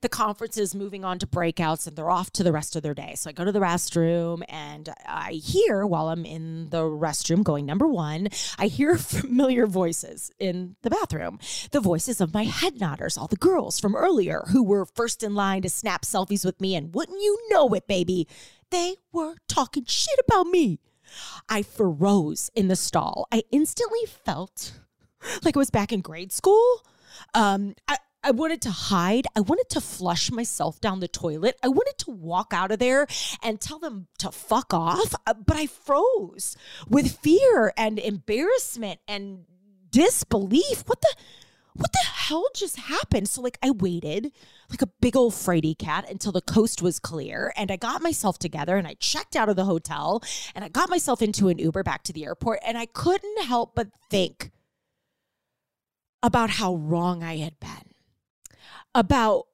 the 0.00 0.08
conference 0.08 0.56
is 0.56 0.74
moving 0.74 1.04
on 1.04 1.18
to 1.18 1.26
breakouts 1.26 1.86
and 1.86 1.94
they're 1.94 2.10
off 2.10 2.30
to 2.32 2.42
the 2.42 2.52
rest 2.52 2.74
of 2.74 2.82
their 2.82 2.94
day. 2.94 3.12
So 3.16 3.28
I 3.28 3.34
go 3.34 3.44
to 3.44 3.52
the 3.52 3.60
restroom 3.60 4.42
and 4.48 4.88
I 5.06 5.32
hear 5.32 5.86
while 5.86 6.08
I'm 6.08 6.24
in 6.24 6.70
the 6.70 6.84
restroom 6.84 7.44
going 7.44 7.66
number 7.66 7.86
1, 7.86 8.28
I 8.58 8.68
hear 8.68 8.96
familiar 8.98 9.66
voices 9.66 10.30
in 10.38 10.76
the 10.80 10.90
bathroom. 10.90 11.38
The 11.70 11.80
voices 11.80 12.22
of 12.22 12.32
my 12.32 12.44
head 12.44 12.76
nodders, 12.76 13.18
all 13.18 13.28
the 13.28 13.36
girls 13.36 13.78
from 13.78 13.94
earlier 13.94 14.44
who 14.52 14.62
were 14.62 14.86
first 14.86 15.22
in 15.22 15.34
line 15.34 15.60
to 15.62 15.68
snap 15.68 16.02
selfies 16.02 16.46
with 16.46 16.62
me 16.62 16.74
and 16.74 16.94
wouldn't 16.94 17.20
you 17.20 17.38
know 17.50 17.68
it, 17.74 17.86
baby, 17.86 18.26
they 18.70 18.96
were 19.12 19.34
talking 19.48 19.84
shit 19.84 20.18
about 20.26 20.46
me. 20.46 20.80
I 21.50 21.62
froze 21.62 22.50
in 22.54 22.68
the 22.68 22.76
stall. 22.76 23.26
I 23.32 23.42
instantly 23.50 24.06
felt 24.06 24.80
like 25.44 25.56
I 25.56 25.58
was 25.58 25.70
back 25.70 25.92
in 25.92 26.00
grade 26.00 26.32
school. 26.32 26.82
Um, 27.34 27.74
I, 27.88 27.98
I 28.22 28.30
wanted 28.30 28.62
to 28.62 28.70
hide. 28.70 29.26
I 29.36 29.40
wanted 29.40 29.68
to 29.70 29.80
flush 29.80 30.30
myself 30.30 30.80
down 30.80 31.00
the 31.00 31.08
toilet. 31.08 31.56
I 31.62 31.68
wanted 31.68 31.98
to 31.98 32.10
walk 32.10 32.52
out 32.52 32.70
of 32.70 32.78
there 32.78 33.06
and 33.42 33.60
tell 33.60 33.78
them 33.78 34.06
to 34.18 34.30
fuck 34.30 34.72
off. 34.72 35.14
Uh, 35.26 35.34
but 35.34 35.56
I 35.56 35.66
froze 35.66 36.56
with 36.88 37.18
fear 37.18 37.72
and 37.76 37.98
embarrassment 37.98 39.00
and 39.08 39.44
disbelief. 39.90 40.84
What 40.86 41.00
the? 41.00 41.14
What 41.74 41.92
the 41.92 41.98
hell 42.04 42.46
just 42.54 42.76
happened? 42.76 43.28
So, 43.28 43.40
like, 43.40 43.58
I 43.62 43.70
waited 43.70 44.32
like 44.68 44.82
a 44.82 44.90
big 45.00 45.16
old 45.16 45.32
fraidy 45.32 45.76
cat 45.76 46.08
until 46.08 46.32
the 46.32 46.40
coast 46.40 46.82
was 46.82 46.98
clear. 46.98 47.52
And 47.56 47.70
I 47.70 47.76
got 47.76 48.02
myself 48.02 48.38
together 48.38 48.76
and 48.76 48.86
I 48.86 48.94
checked 48.94 49.36
out 49.36 49.48
of 49.48 49.56
the 49.56 49.64
hotel 49.64 50.22
and 50.54 50.64
I 50.64 50.68
got 50.68 50.90
myself 50.90 51.22
into 51.22 51.48
an 51.48 51.58
Uber 51.58 51.82
back 51.82 52.02
to 52.04 52.12
the 52.12 52.24
airport. 52.24 52.60
And 52.64 52.76
I 52.78 52.86
couldn't 52.86 53.44
help 53.44 53.74
but 53.74 53.88
think 54.10 54.50
about 56.22 56.50
how 56.50 56.74
wrong 56.74 57.22
I 57.22 57.38
had 57.38 57.58
been, 57.60 57.94
about 58.94 59.46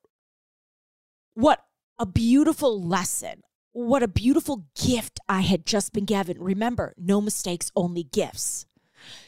what 1.35 1.65
a 1.99 2.07
beautiful 2.07 2.83
lesson, 2.83 3.43
what 3.73 4.03
a 4.03 4.09
beautiful 4.09 4.65
gift 4.75 5.21
I 5.29 5.43
had 5.43 5.67
just 5.67 5.93
been 5.93 6.07
given. 6.07 6.41
Remember, 6.41 6.95
no 6.99 7.21
mistakes, 7.21 7.71
only 7.77 8.03
gifts. 8.03 8.67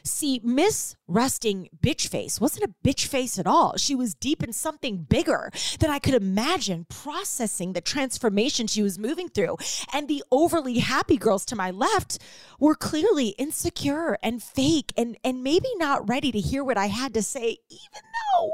See, 0.02 0.40
Miss 0.42 0.96
Resting 1.06 1.68
Bitch 1.80 2.08
Face 2.08 2.40
wasn't 2.40 2.64
a 2.64 2.74
bitch 2.86 3.06
face 3.06 3.38
at 3.38 3.46
all. 3.46 3.76
She 3.76 3.94
was 3.94 4.14
deep 4.14 4.42
in 4.42 4.52
something 4.52 4.98
bigger 4.98 5.50
than 5.80 5.90
I 5.90 5.98
could 5.98 6.14
imagine, 6.14 6.86
processing 6.88 7.72
the 7.72 7.80
transformation 7.80 8.66
she 8.66 8.82
was 8.82 8.98
moving 8.98 9.28
through. 9.28 9.56
And 9.92 10.08
the 10.08 10.24
overly 10.30 10.78
happy 10.78 11.16
girls 11.16 11.44
to 11.46 11.56
my 11.56 11.70
left 11.70 12.18
were 12.58 12.74
clearly 12.74 13.28
insecure 13.38 14.18
and 14.22 14.42
fake 14.42 14.92
and, 14.96 15.16
and 15.24 15.42
maybe 15.42 15.68
not 15.76 16.08
ready 16.08 16.32
to 16.32 16.40
hear 16.40 16.64
what 16.64 16.78
I 16.78 16.86
had 16.86 17.14
to 17.14 17.22
say, 17.22 17.58
even 17.68 18.02
though 18.34 18.52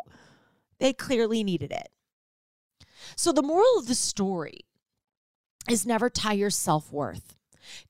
they 0.78 0.92
clearly 0.92 1.44
needed 1.44 1.72
it. 1.72 1.88
So, 3.16 3.32
the 3.32 3.42
moral 3.42 3.78
of 3.78 3.86
the 3.86 3.94
story 3.94 4.60
is 5.68 5.86
never 5.86 6.10
tie 6.10 6.32
your 6.32 6.50
self 6.50 6.92
worth 6.92 7.36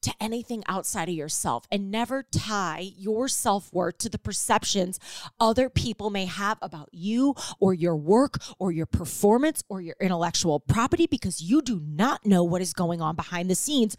to 0.02 0.12
anything 0.20 0.62
outside 0.66 1.08
of 1.08 1.14
yourself 1.14 1.66
and 1.70 1.90
never 1.90 2.22
tie 2.22 2.90
your 2.96 3.28
self 3.28 3.72
worth 3.72 3.98
to 3.98 4.08
the 4.08 4.18
perceptions 4.18 4.98
other 5.40 5.68
people 5.68 6.10
may 6.10 6.26
have 6.26 6.58
about 6.62 6.88
you 6.92 7.34
or 7.60 7.74
your 7.74 7.96
work 7.96 8.38
or 8.58 8.72
your 8.72 8.86
performance 8.86 9.62
or 9.68 9.80
your 9.80 9.96
intellectual 10.00 10.60
property 10.60 11.06
because 11.06 11.40
you 11.40 11.62
do 11.62 11.80
not 11.80 12.24
know 12.26 12.44
what 12.44 12.62
is 12.62 12.72
going 12.72 13.00
on 13.00 13.16
behind 13.16 13.50
the 13.50 13.54
scenes. 13.54 13.96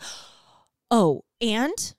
Oh, 0.91 1.23
and 1.41 1.94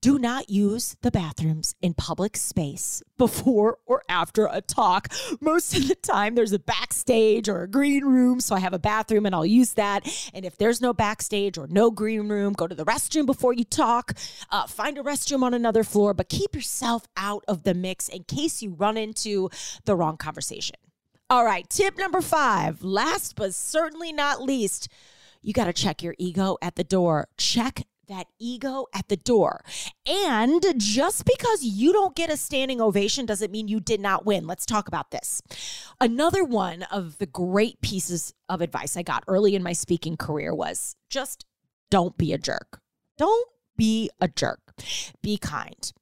do 0.00 0.18
not 0.18 0.50
use 0.50 0.96
the 1.02 1.10
bathrooms 1.10 1.74
in 1.80 1.94
public 1.94 2.36
space 2.36 3.02
before 3.16 3.78
or 3.86 4.02
after 4.08 4.48
a 4.50 4.60
talk. 4.60 5.08
Most 5.40 5.76
of 5.76 5.88
the 5.88 5.94
time, 5.94 6.34
there's 6.34 6.52
a 6.52 6.58
backstage 6.58 7.48
or 7.48 7.62
a 7.62 7.68
green 7.68 8.04
room. 8.04 8.40
So 8.40 8.54
I 8.54 8.60
have 8.60 8.72
a 8.72 8.78
bathroom 8.78 9.26
and 9.26 9.34
I'll 9.34 9.46
use 9.46 9.74
that. 9.74 10.08
And 10.32 10.44
if 10.44 10.56
there's 10.56 10.80
no 10.80 10.92
backstage 10.92 11.58
or 11.58 11.66
no 11.66 11.90
green 11.90 12.28
room, 12.28 12.52
go 12.52 12.66
to 12.66 12.74
the 12.74 12.84
restroom 12.84 13.26
before 13.26 13.52
you 13.52 13.64
talk. 13.64 14.12
Uh, 14.50 14.66
find 14.66 14.98
a 14.98 15.02
restroom 15.02 15.42
on 15.42 15.54
another 15.54 15.84
floor, 15.84 16.14
but 16.14 16.28
keep 16.28 16.54
yourself 16.54 17.06
out 17.16 17.44
of 17.48 17.64
the 17.64 17.74
mix 17.74 18.08
in 18.08 18.24
case 18.24 18.62
you 18.62 18.74
run 18.74 18.96
into 18.96 19.50
the 19.84 19.96
wrong 19.96 20.16
conversation. 20.16 20.76
All 21.30 21.44
right, 21.44 21.68
tip 21.68 21.98
number 21.98 22.22
five, 22.22 22.82
last 22.82 23.36
but 23.36 23.54
certainly 23.54 24.12
not 24.12 24.40
least, 24.40 24.88
you 25.42 25.52
got 25.52 25.66
to 25.66 25.74
check 25.74 26.02
your 26.02 26.14
ego 26.18 26.56
at 26.62 26.76
the 26.76 26.84
door. 26.84 27.28
Check 27.36 27.82
that 28.08 28.26
ego 28.38 28.86
at 28.94 29.08
the 29.08 29.16
door. 29.16 29.62
And 30.06 30.62
just 30.76 31.24
because 31.24 31.62
you 31.62 31.92
don't 31.92 32.16
get 32.16 32.30
a 32.30 32.36
standing 32.36 32.80
ovation 32.80 33.26
doesn't 33.26 33.52
mean 33.52 33.68
you 33.68 33.80
did 33.80 34.00
not 34.00 34.26
win. 34.26 34.46
Let's 34.46 34.66
talk 34.66 34.88
about 34.88 35.10
this. 35.10 35.42
Another 36.00 36.44
one 36.44 36.82
of 36.84 37.18
the 37.18 37.26
great 37.26 37.80
pieces 37.80 38.34
of 38.48 38.60
advice 38.60 38.96
I 38.96 39.02
got 39.02 39.24
early 39.28 39.54
in 39.54 39.62
my 39.62 39.72
speaking 39.72 40.16
career 40.16 40.54
was 40.54 40.96
just 41.10 41.44
don't 41.90 42.16
be 42.18 42.32
a 42.32 42.38
jerk. 42.38 42.80
Don't 43.16 43.48
be 43.76 44.10
a 44.20 44.28
jerk. 44.28 44.60
Be 45.22 45.38
kind 45.38 45.92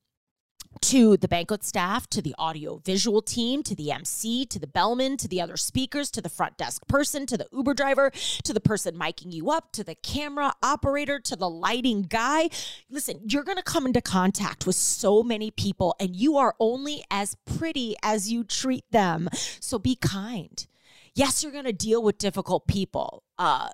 to 0.82 1.16
the 1.16 1.28
banquet 1.28 1.64
staff, 1.64 2.08
to 2.10 2.22
the 2.22 2.34
audio 2.38 2.76
visual 2.84 3.22
team, 3.22 3.62
to 3.62 3.74
the 3.74 3.90
MC, 3.90 4.44
to 4.46 4.58
the 4.58 4.66
bellman, 4.66 5.16
to 5.18 5.28
the 5.28 5.40
other 5.40 5.56
speakers, 5.56 6.10
to 6.10 6.20
the 6.20 6.28
front 6.28 6.56
desk 6.56 6.86
person, 6.86 7.26
to 7.26 7.36
the 7.36 7.46
Uber 7.52 7.74
driver, 7.74 8.10
to 8.44 8.52
the 8.52 8.60
person 8.60 8.96
miking 8.96 9.32
you 9.32 9.50
up, 9.50 9.72
to 9.72 9.84
the 9.84 9.94
camera 9.94 10.52
operator, 10.62 11.18
to 11.20 11.36
the 11.36 11.50
lighting 11.50 12.02
guy. 12.02 12.48
Listen, 12.90 13.20
you're 13.24 13.44
going 13.44 13.56
to 13.56 13.62
come 13.62 13.86
into 13.86 14.00
contact 14.00 14.66
with 14.66 14.76
so 14.76 15.22
many 15.22 15.50
people, 15.50 15.94
and 15.98 16.16
you 16.16 16.36
are 16.36 16.54
only 16.60 17.04
as 17.10 17.36
pretty 17.46 17.96
as 18.02 18.30
you 18.30 18.44
treat 18.44 18.84
them. 18.90 19.28
So 19.60 19.78
be 19.78 19.96
kind. 19.96 20.66
Yes, 21.14 21.42
you're 21.42 21.52
going 21.52 21.64
to 21.64 21.72
deal 21.72 22.02
with 22.02 22.18
difficult 22.18 22.66
people. 22.66 23.22
Uh, 23.38 23.70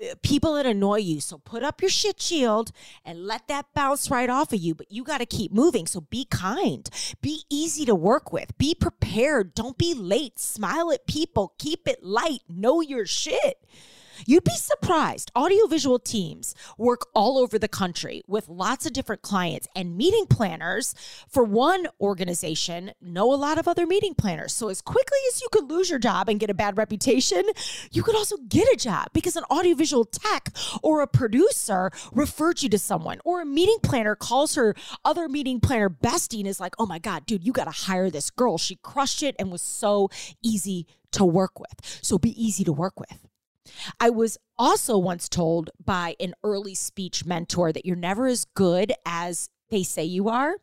Uh, 0.00 0.14
people 0.22 0.54
that 0.54 0.66
annoy 0.66 0.98
you. 0.98 1.20
So 1.20 1.38
put 1.38 1.62
up 1.62 1.80
your 1.80 1.90
shit 1.90 2.20
shield 2.20 2.72
and 3.04 3.26
let 3.26 3.48
that 3.48 3.66
bounce 3.74 4.10
right 4.10 4.30
off 4.30 4.52
of 4.52 4.60
you. 4.60 4.74
But 4.74 4.90
you 4.90 5.04
got 5.04 5.18
to 5.18 5.26
keep 5.26 5.52
moving. 5.52 5.86
So 5.86 6.02
be 6.02 6.24
kind, 6.24 6.88
be 7.20 7.42
easy 7.50 7.84
to 7.84 7.94
work 7.94 8.32
with, 8.32 8.56
be 8.58 8.74
prepared. 8.74 9.54
Don't 9.54 9.78
be 9.78 9.94
late. 9.94 10.38
Smile 10.38 10.92
at 10.92 11.06
people, 11.06 11.54
keep 11.58 11.86
it 11.86 12.02
light, 12.02 12.40
know 12.48 12.80
your 12.80 13.06
shit. 13.06 13.64
You'd 14.26 14.44
be 14.44 14.54
surprised. 14.54 15.30
Audiovisual 15.36 15.98
teams 15.98 16.54
work 16.78 17.06
all 17.14 17.38
over 17.38 17.58
the 17.58 17.68
country 17.68 18.22
with 18.26 18.48
lots 18.48 18.86
of 18.86 18.92
different 18.92 19.22
clients, 19.22 19.66
and 19.74 19.96
meeting 19.96 20.26
planners 20.26 20.94
for 21.28 21.42
one 21.44 21.88
organization 22.00 22.92
know 23.00 23.32
a 23.32 23.36
lot 23.36 23.58
of 23.58 23.66
other 23.66 23.86
meeting 23.86 24.14
planners. 24.14 24.54
So, 24.54 24.68
as 24.68 24.80
quickly 24.80 25.18
as 25.32 25.40
you 25.40 25.48
could 25.50 25.70
lose 25.70 25.90
your 25.90 25.98
job 25.98 26.28
and 26.28 26.38
get 26.38 26.50
a 26.50 26.54
bad 26.54 26.76
reputation, 26.76 27.44
you 27.90 28.02
could 28.02 28.14
also 28.14 28.36
get 28.48 28.72
a 28.72 28.76
job 28.76 29.08
because 29.12 29.36
an 29.36 29.44
audiovisual 29.50 30.04
tech 30.04 30.50
or 30.82 31.00
a 31.00 31.06
producer 31.06 31.90
referred 32.12 32.62
you 32.62 32.68
to 32.70 32.78
someone, 32.78 33.20
or 33.24 33.40
a 33.40 33.46
meeting 33.46 33.78
planner 33.82 34.14
calls 34.14 34.54
her 34.54 34.74
other 35.04 35.28
meeting 35.28 35.60
planner 35.60 35.90
bestie 35.90 36.40
and 36.40 36.48
is 36.48 36.60
like, 36.60 36.74
oh 36.78 36.86
my 36.86 36.98
God, 36.98 37.26
dude, 37.26 37.44
you 37.44 37.52
got 37.52 37.64
to 37.64 37.70
hire 37.70 38.10
this 38.10 38.30
girl. 38.30 38.58
She 38.58 38.76
crushed 38.76 39.22
it 39.22 39.34
and 39.38 39.50
was 39.50 39.62
so 39.62 40.10
easy 40.42 40.86
to 41.12 41.24
work 41.24 41.58
with. 41.58 41.74
So, 42.02 42.18
be 42.18 42.30
easy 42.42 42.64
to 42.64 42.72
work 42.72 42.98
with. 42.98 43.31
I 44.00 44.10
was 44.10 44.38
also 44.58 44.98
once 44.98 45.28
told 45.28 45.70
by 45.84 46.16
an 46.20 46.34
early 46.44 46.74
speech 46.74 47.24
mentor 47.24 47.72
that 47.72 47.86
you're 47.86 47.96
never 47.96 48.26
as 48.26 48.44
good 48.54 48.92
as 49.06 49.48
they 49.70 49.82
say 49.82 50.04
you 50.04 50.28
are, 50.28 50.56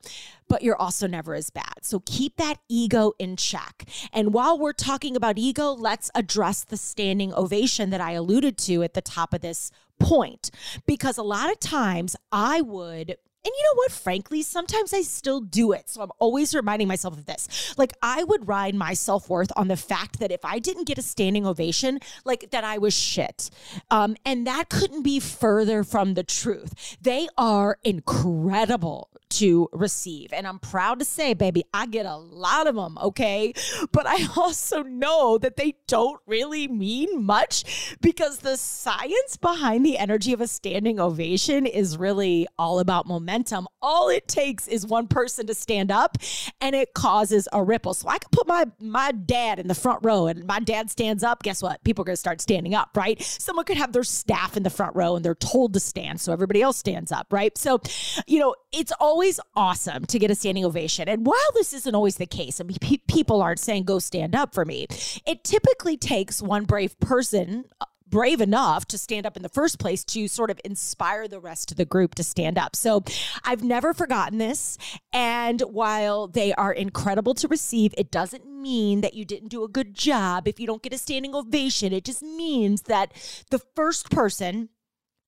but 0.47 0.61
you're 0.61 0.79
also 0.79 1.07
never 1.07 1.33
as 1.33 1.49
bad. 1.49 1.79
So 1.81 2.01
keep 2.05 2.37
that 2.37 2.59
ego 2.69 3.13
in 3.17 3.35
check. 3.35 3.89
And 4.13 4.33
while 4.33 4.57
we're 4.57 4.71
talking 4.71 5.15
about 5.15 5.39
ego, 5.39 5.71
let's 5.71 6.11
address 6.13 6.63
the 6.63 6.77
standing 6.77 7.33
ovation 7.33 7.89
that 7.89 8.01
I 8.01 8.11
alluded 8.11 8.57
to 8.59 8.83
at 8.83 8.93
the 8.93 9.01
top 9.01 9.33
of 9.33 9.41
this 9.41 9.71
point. 9.99 10.51
Because 10.85 11.17
a 11.17 11.23
lot 11.23 11.51
of 11.51 11.59
times 11.59 12.15
I 12.31 12.61
would 12.61 13.17
and 13.45 13.53
you 13.57 13.63
know 13.63 13.77
what? 13.77 13.91
Frankly, 13.91 14.41
sometimes 14.41 14.93
I 14.93 15.01
still 15.01 15.39
do 15.39 15.71
it. 15.71 15.89
So 15.89 16.01
I'm 16.01 16.11
always 16.19 16.53
reminding 16.53 16.89
myself 16.89 17.17
of 17.17 17.25
this. 17.25 17.73
Like, 17.77 17.93
I 18.01 18.23
would 18.25 18.47
ride 18.49 18.75
my 18.75 18.93
self 18.93 19.29
worth 19.29 19.51
on 19.55 19.69
the 19.69 19.77
fact 19.77 20.19
that 20.19 20.29
if 20.31 20.43
I 20.43 20.59
didn't 20.59 20.87
get 20.87 20.97
a 20.97 21.01
standing 21.01 21.45
ovation, 21.45 21.99
like 22.25 22.51
that 22.51 22.65
I 22.65 22.77
was 22.77 22.93
shit. 22.93 23.49
Um, 23.89 24.17
and 24.25 24.45
that 24.45 24.67
couldn't 24.69 25.03
be 25.03 25.21
further 25.21 25.85
from 25.85 26.15
the 26.15 26.23
truth. 26.23 26.97
They 27.01 27.29
are 27.37 27.77
incredible 27.85 29.09
to 29.29 29.69
receive. 29.71 30.33
And 30.33 30.47
I'm 30.47 30.59
proud 30.59 30.99
to 30.99 31.05
say, 31.05 31.33
baby, 31.33 31.63
I 31.73 31.85
get 31.85 32.05
a 32.05 32.17
lot 32.17 32.67
of 32.67 32.75
them, 32.75 32.97
okay? 33.01 33.53
But 33.91 34.07
I 34.07 34.27
also 34.37 34.83
know 34.83 35.37
that 35.37 35.55
they 35.55 35.75
don't 35.87 36.19
really 36.25 36.67
mean 36.67 37.23
much 37.23 37.97
because 38.01 38.39
the 38.39 38.57
science 38.57 39.37
behind 39.39 39.85
the 39.85 39.97
energy 39.97 40.33
of 40.33 40.41
a 40.41 40.47
standing 40.47 40.99
ovation 40.99 41.65
is 41.65 41.97
really 41.97 42.47
all 42.57 42.79
about 42.79 43.07
momentum. 43.07 43.67
All 43.81 44.09
it 44.09 44.27
takes 44.27 44.67
is 44.67 44.85
one 44.85 45.07
person 45.07 45.47
to 45.47 45.53
stand 45.53 45.91
up 45.91 46.17
and 46.59 46.75
it 46.75 46.93
causes 46.93 47.47
a 47.53 47.63
ripple. 47.63 47.93
So 47.93 48.09
I 48.09 48.17
can 48.17 48.29
put 48.31 48.47
my 48.47 48.65
my 48.79 49.11
dad 49.11 49.59
in 49.59 49.67
the 49.67 49.75
front 49.75 49.99
row 50.03 50.27
and 50.27 50.45
my 50.45 50.59
dad 50.59 50.89
stands 50.89 51.23
up, 51.23 51.43
guess 51.43 51.61
what? 51.61 51.83
People 51.83 52.03
are 52.03 52.05
going 52.05 52.13
to 52.13 52.17
start 52.17 52.41
standing 52.41 52.73
up, 52.73 52.89
right? 52.95 53.21
Someone 53.21 53.65
could 53.65 53.77
have 53.77 53.93
their 53.93 54.03
staff 54.03 54.57
in 54.57 54.63
the 54.63 54.69
front 54.69 54.95
row 54.95 55.15
and 55.15 55.23
they're 55.23 55.35
told 55.35 55.73
to 55.73 55.79
stand 55.79 56.19
so 56.19 56.33
everybody 56.33 56.61
else 56.61 56.77
stands 56.77 57.11
up, 57.11 57.27
right? 57.31 57.57
So, 57.57 57.79
you 58.27 58.39
know, 58.39 58.55
it's 58.71 58.91
always 58.99 59.18
always 59.19 59.39
awesome 59.53 60.05
to 60.05 60.17
get 60.17 60.31
a 60.31 60.35
standing 60.35 60.63
ovation. 60.63 61.09
And 61.09 61.25
while 61.25 61.51
this 61.53 61.73
isn't 61.73 61.93
always 61.93 62.15
the 62.15 62.25
case, 62.25 62.61
I 62.61 62.63
mean, 62.63 62.77
pe- 62.79 63.01
people 63.09 63.41
aren't 63.41 63.59
saying 63.59 63.83
go 63.83 63.99
stand 63.99 64.33
up 64.33 64.53
for 64.53 64.63
me, 64.63 64.87
it 65.25 65.43
typically 65.43 65.97
takes 65.97 66.41
one 66.41 66.63
brave 66.63 66.97
person 67.01 67.65
uh, 67.81 67.85
brave 68.07 68.39
enough 68.39 68.85
to 68.85 68.97
stand 68.97 69.25
up 69.25 69.35
in 69.35 69.43
the 69.43 69.49
first 69.49 69.77
place 69.77 70.05
to 70.05 70.29
sort 70.29 70.49
of 70.49 70.61
inspire 70.63 71.27
the 71.27 71.41
rest 71.41 71.69
of 71.69 71.75
the 71.75 71.83
group 71.83 72.15
to 72.15 72.23
stand 72.23 72.57
up. 72.57 72.77
So 72.77 73.03
I've 73.43 73.61
never 73.61 73.93
forgotten 73.93 74.37
this. 74.37 74.77
And 75.11 75.59
while 75.63 76.27
they 76.27 76.53
are 76.53 76.71
incredible 76.71 77.33
to 77.35 77.47
receive, 77.49 77.93
it 77.97 78.11
doesn't 78.11 78.49
mean 78.49 79.01
that 79.01 79.15
you 79.15 79.25
didn't 79.25 79.49
do 79.49 79.65
a 79.65 79.67
good 79.67 79.93
job 79.93 80.47
if 80.47 80.61
you 80.61 80.65
don't 80.65 80.81
get 80.81 80.93
a 80.93 80.97
standing 80.97 81.35
ovation. 81.35 81.91
It 81.91 82.05
just 82.05 82.23
means 82.23 82.83
that 82.83 83.11
the 83.49 83.59
first 83.75 84.09
person 84.09 84.69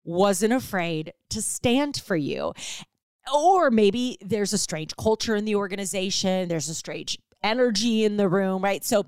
wasn't 0.04 0.54
afraid 0.54 1.14
to 1.30 1.42
stand 1.42 1.98
for 1.98 2.16
you 2.16 2.54
or 3.34 3.72
maybe 3.72 4.18
there's 4.22 4.54
a 4.54 4.58
strange 4.58 4.96
culture 4.96 5.36
in 5.36 5.46
the 5.46 5.56
organization, 5.56 6.50
there's 6.50 6.70
a 6.70 6.76
strange 6.76 7.18
energy 7.44 8.04
in 8.04 8.18
the 8.18 8.28
room, 8.28 8.64
right? 8.64 8.84
So 8.84 9.06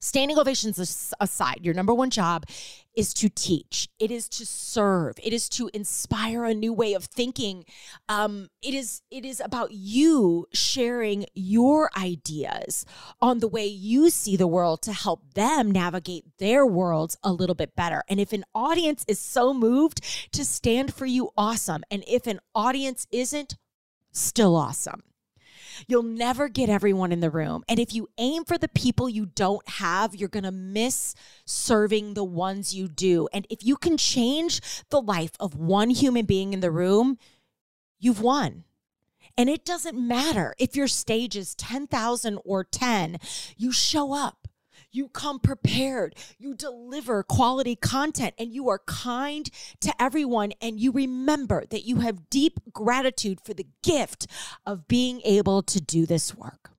standing 0.00 0.38
ovations 0.38 1.14
aside, 1.20 1.60
your 1.62 1.74
number 1.74 1.94
one 1.94 2.10
job 2.10 2.46
is 2.94 3.14
to 3.14 3.28
teach. 3.28 3.88
It 3.98 4.10
is 4.10 4.28
to 4.30 4.46
serve. 4.46 5.14
It 5.22 5.32
is 5.32 5.48
to 5.50 5.70
inspire 5.72 6.44
a 6.44 6.54
new 6.54 6.72
way 6.72 6.94
of 6.94 7.04
thinking. 7.04 7.64
Um, 8.08 8.48
it 8.62 8.74
is 8.74 9.02
it 9.10 9.24
is 9.24 9.40
about 9.40 9.72
you 9.72 10.46
sharing 10.52 11.26
your 11.34 11.90
ideas 11.96 12.84
on 13.20 13.38
the 13.38 13.48
way 13.48 13.66
you 13.66 14.10
see 14.10 14.36
the 14.36 14.46
world 14.46 14.82
to 14.82 14.92
help 14.92 15.34
them 15.34 15.70
navigate 15.70 16.24
their 16.38 16.66
worlds 16.66 17.16
a 17.22 17.32
little 17.32 17.54
bit 17.54 17.76
better. 17.76 18.02
And 18.08 18.20
if 18.20 18.32
an 18.32 18.44
audience 18.54 19.04
is 19.06 19.18
so 19.18 19.54
moved 19.54 20.00
to 20.32 20.44
stand 20.44 20.92
for 20.94 21.06
you, 21.06 21.30
awesome. 21.36 21.82
And 21.90 22.04
if 22.06 22.26
an 22.26 22.40
audience 22.54 23.06
isn't, 23.10 23.56
still 24.12 24.56
awesome. 24.56 25.02
You'll 25.86 26.02
never 26.02 26.48
get 26.48 26.68
everyone 26.68 27.12
in 27.12 27.20
the 27.20 27.30
room. 27.30 27.64
And 27.68 27.78
if 27.78 27.94
you 27.94 28.08
aim 28.18 28.44
for 28.44 28.58
the 28.58 28.68
people 28.68 29.08
you 29.08 29.26
don't 29.26 29.68
have, 29.68 30.14
you're 30.14 30.28
going 30.28 30.44
to 30.44 30.52
miss 30.52 31.14
serving 31.44 32.14
the 32.14 32.24
ones 32.24 32.74
you 32.74 32.88
do. 32.88 33.28
And 33.32 33.46
if 33.50 33.64
you 33.64 33.76
can 33.76 33.96
change 33.96 34.60
the 34.90 35.00
life 35.00 35.32
of 35.40 35.56
one 35.56 35.90
human 35.90 36.26
being 36.26 36.52
in 36.52 36.60
the 36.60 36.70
room, 36.70 37.18
you've 37.98 38.20
won. 38.20 38.64
And 39.36 39.48
it 39.48 39.64
doesn't 39.64 39.96
matter 39.96 40.54
if 40.58 40.76
your 40.76 40.88
stage 40.88 41.36
is 41.36 41.54
10,000 41.54 42.38
or 42.44 42.64
10, 42.64 43.18
you 43.56 43.72
show 43.72 44.12
up. 44.12 44.39
You 44.92 45.08
come 45.08 45.38
prepared. 45.38 46.16
You 46.38 46.54
deliver 46.54 47.22
quality 47.22 47.76
content 47.76 48.34
and 48.38 48.52
you 48.52 48.68
are 48.68 48.80
kind 48.86 49.48
to 49.80 49.92
everyone. 50.02 50.52
And 50.60 50.80
you 50.80 50.92
remember 50.92 51.64
that 51.70 51.84
you 51.84 51.96
have 51.96 52.28
deep 52.30 52.60
gratitude 52.72 53.40
for 53.44 53.54
the 53.54 53.66
gift 53.82 54.26
of 54.66 54.88
being 54.88 55.20
able 55.24 55.62
to 55.62 55.80
do 55.80 56.06
this 56.06 56.34
work. 56.34 56.70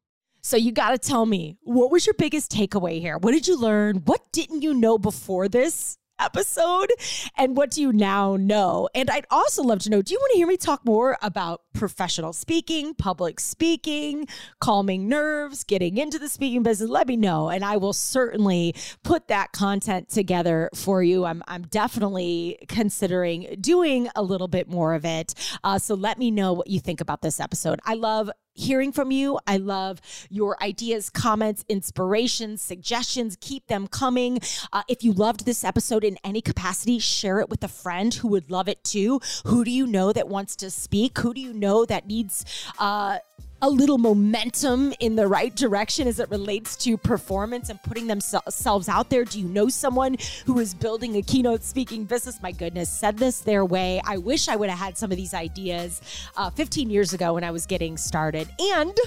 So 0.42 0.58
you 0.58 0.72
got 0.72 0.90
to 0.90 0.98
tell 0.98 1.26
me, 1.26 1.58
what 1.62 1.92
was 1.92 2.08
your 2.08 2.16
biggest 2.16 2.52
takeaway 2.52 3.00
here? 3.00 3.18
What 3.18 3.32
did 3.32 3.48
you 3.48 3.58
learn? 3.58 3.98
What 4.06 4.32
didn't 4.32 4.64
you 4.64 4.74
know 4.74 4.98
before 4.98 5.48
this? 5.48 5.98
Episode? 6.22 6.92
And 7.38 7.58
what 7.58 7.72
do 7.72 7.82
you 7.82 7.92
now 7.92 8.36
know? 8.36 8.90
And 8.94 9.10
I'd 9.10 9.26
also 9.32 9.64
love 9.64 9.80
to 9.80 9.90
know 9.90 10.02
do 10.02 10.14
you 10.14 10.20
want 10.20 10.32
to 10.32 10.38
hear 10.38 10.48
me 10.48 10.58
talk 10.58 10.86
more 10.86 11.18
about 11.22 11.62
professional 11.74 12.34
speaking, 12.34 12.94
public 12.94 13.40
speaking, 13.40 14.28
calming 14.60 15.08
nerves, 15.08 15.64
getting 15.64 15.98
into 15.98 16.20
the 16.20 16.30
speaking 16.30 16.64
business? 16.64 16.90
Let 16.90 17.08
me 17.08 17.18
know. 17.18 17.50
And 17.50 17.64
I 17.64 17.78
will 17.78 17.94
certainly 17.94 18.76
put 19.04 19.28
that 19.28 19.52
content 19.52 20.10
together 20.10 20.70
for 20.76 21.04
you. 21.04 21.26
I'm, 21.26 21.44
I'm 21.48 21.64
definitely 21.64 22.60
considering 22.68 23.58
doing 23.60 24.10
a 24.16 24.24
little 24.24 24.48
bit 24.48 24.70
more 24.70 24.94
of 24.94 25.06
it. 25.06 25.34
Uh, 25.64 25.80
so 25.80 25.96
let 25.96 26.18
me 26.18 26.32
know 26.32 26.54
what 26.54 26.68
you 26.68 26.80
think 26.80 27.02
about 27.02 27.22
this 27.22 27.40
episode. 27.40 27.80
I 27.86 27.96
love 27.96 28.30
hearing 28.54 28.92
from 28.92 29.12
you. 29.12 29.40
I 29.48 29.58
love 29.58 30.02
your 30.30 30.62
ideas, 30.62 31.10
comments, 31.10 31.64
inspirations, 31.70 32.62
suggestions. 32.62 33.38
Keep 33.40 33.68
them 33.68 33.88
coming. 33.88 34.40
Uh, 34.74 34.84
if 34.88 35.04
you 35.04 35.14
loved 35.14 35.46
this 35.46 35.64
episode 35.64 36.04
in 36.04 36.18
any 36.24 36.42
capacity, 36.42 37.00
share 37.00 37.40
it 37.40 37.50
with 37.50 37.64
a 37.64 37.68
friend 37.68 38.14
who 38.14 38.28
would 38.30 38.52
love 38.52 38.68
it 38.68 38.84
too. 38.84 39.20
Who 39.46 39.64
do 39.64 39.72
you 39.72 39.88
know 39.88 40.14
that 40.14 40.28
wants 40.28 40.56
to 40.58 40.70
speak? 40.70 41.18
Who 41.20 41.34
do 41.34 41.42
you 41.42 41.54
know 41.54 41.86
that 41.86 42.08
needs 42.08 42.46
uh, 42.78 43.20
a 43.62 43.70
little 43.70 43.98
momentum 43.98 44.94
in 45.00 45.16
the 45.16 45.28
right 45.28 45.56
direction 45.56 46.08
as 46.08 46.20
it 46.20 46.30
relates 46.30 46.76
to 46.78 46.98
performance 46.98 47.70
and 47.70 47.82
putting 47.84 48.08
themselves 48.08 48.90
out 48.90 49.10
there? 49.10 49.24
Do 49.24 49.40
you 49.40 49.48
know 49.48 49.70
someone 49.70 50.18
who 50.46 50.60
is 50.60 50.74
building 50.74 51.18
a 51.18 51.22
keynote 51.22 51.64
speaking 51.64 52.06
business? 52.06 52.42
My 52.42 52.52
goodness, 52.52 52.90
send 52.90 53.20
this 53.20 53.40
their 53.40 53.66
way. 53.66 54.02
I 54.06 54.18
wish 54.18 54.48
I 54.48 54.56
would 54.56 54.70
have 54.70 54.80
had 54.80 54.98
some 54.98 55.12
of 55.12 55.18
these 55.18 55.34
ideas 55.34 56.02
uh, 56.38 56.50
15 56.50 56.90
years 56.90 57.14
ago 57.14 57.34
when 57.34 57.44
I 57.44 57.52
was 57.52 57.66
getting 57.66 57.98
started. 57.98 58.50
And 58.60 58.98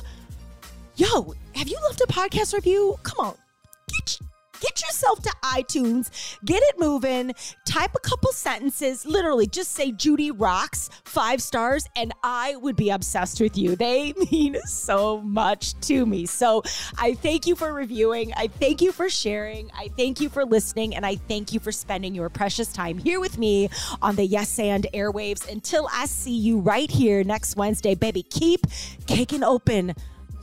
yo, 0.97 1.35
have 1.55 1.69
you 1.69 1.79
left 1.89 2.01
a 2.01 2.07
podcast 2.07 2.55
review? 2.55 2.97
Come 3.03 3.27
on, 3.27 3.35
get 3.89 4.19
Get 4.61 4.81
yourself 4.81 5.23
to 5.23 5.31
iTunes, 5.43 6.39
get 6.45 6.63
it 6.63 6.79
moving, 6.79 7.33
type 7.65 7.95
a 7.95 8.01
couple 8.01 8.33
sentences, 8.33 9.05
literally 9.05 9.47
just 9.47 9.73
say 9.73 9.93
Judi 9.93 10.33
rocks, 10.35 10.91
five 11.05 11.43
stars, 11.43 11.87
and 11.97 12.13
I 12.23 12.57
would 12.57 12.77
be 12.77 12.91
obsessed 12.91 13.41
with 13.41 13.57
you. 13.57 13.77
They 13.77 14.13
mean 14.31 14.57
so 14.65 15.21
much 15.21 15.79
to 15.83 16.07
me. 16.07 16.27
So 16.27 16.63
I 16.99 17.15
thank 17.15 17.47
you 17.47 17.55
for 17.57 17.73
reviewing. 17.73 18.33
I 18.37 18.49
thank 18.49 18.81
you 18.81 18.93
for 18.93 19.09
sharing. 19.11 19.71
I 19.75 19.89
thank 19.97 20.21
you 20.21 20.29
for 20.29 20.45
listening. 20.45 20.95
And 20.95 21.05
I 21.05 21.17
thank 21.17 21.53
you 21.53 21.61
for 21.61 21.73
spending 21.73 22.15
your 22.15 22.29
precious 22.29 22.73
time 22.73 22.99
here 22.99 23.21
with 23.21 23.39
me 23.39 23.69
on 24.03 24.17
the 24.17 24.25
Yes 24.25 24.59
and 24.59 24.87
airwaves. 24.95 25.51
Until 25.51 25.89
I 25.93 26.07
see 26.07 26.37
you 26.37 26.59
right 26.59 26.91
here 26.91 27.25
next 27.25 27.57
Wednesday, 27.57 27.95
baby, 27.95 28.23
keep 28.23 28.61
kicking 29.07 29.43
open 29.43 29.95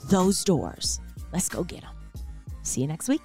those 0.05 0.43
doors. 0.43 0.99
Let's 1.31 1.49
go 1.49 1.63
get 1.63 1.81
them. 1.81 1.93
See 2.63 2.81
you 2.81 2.87
next 2.87 3.07
week. 3.07 3.21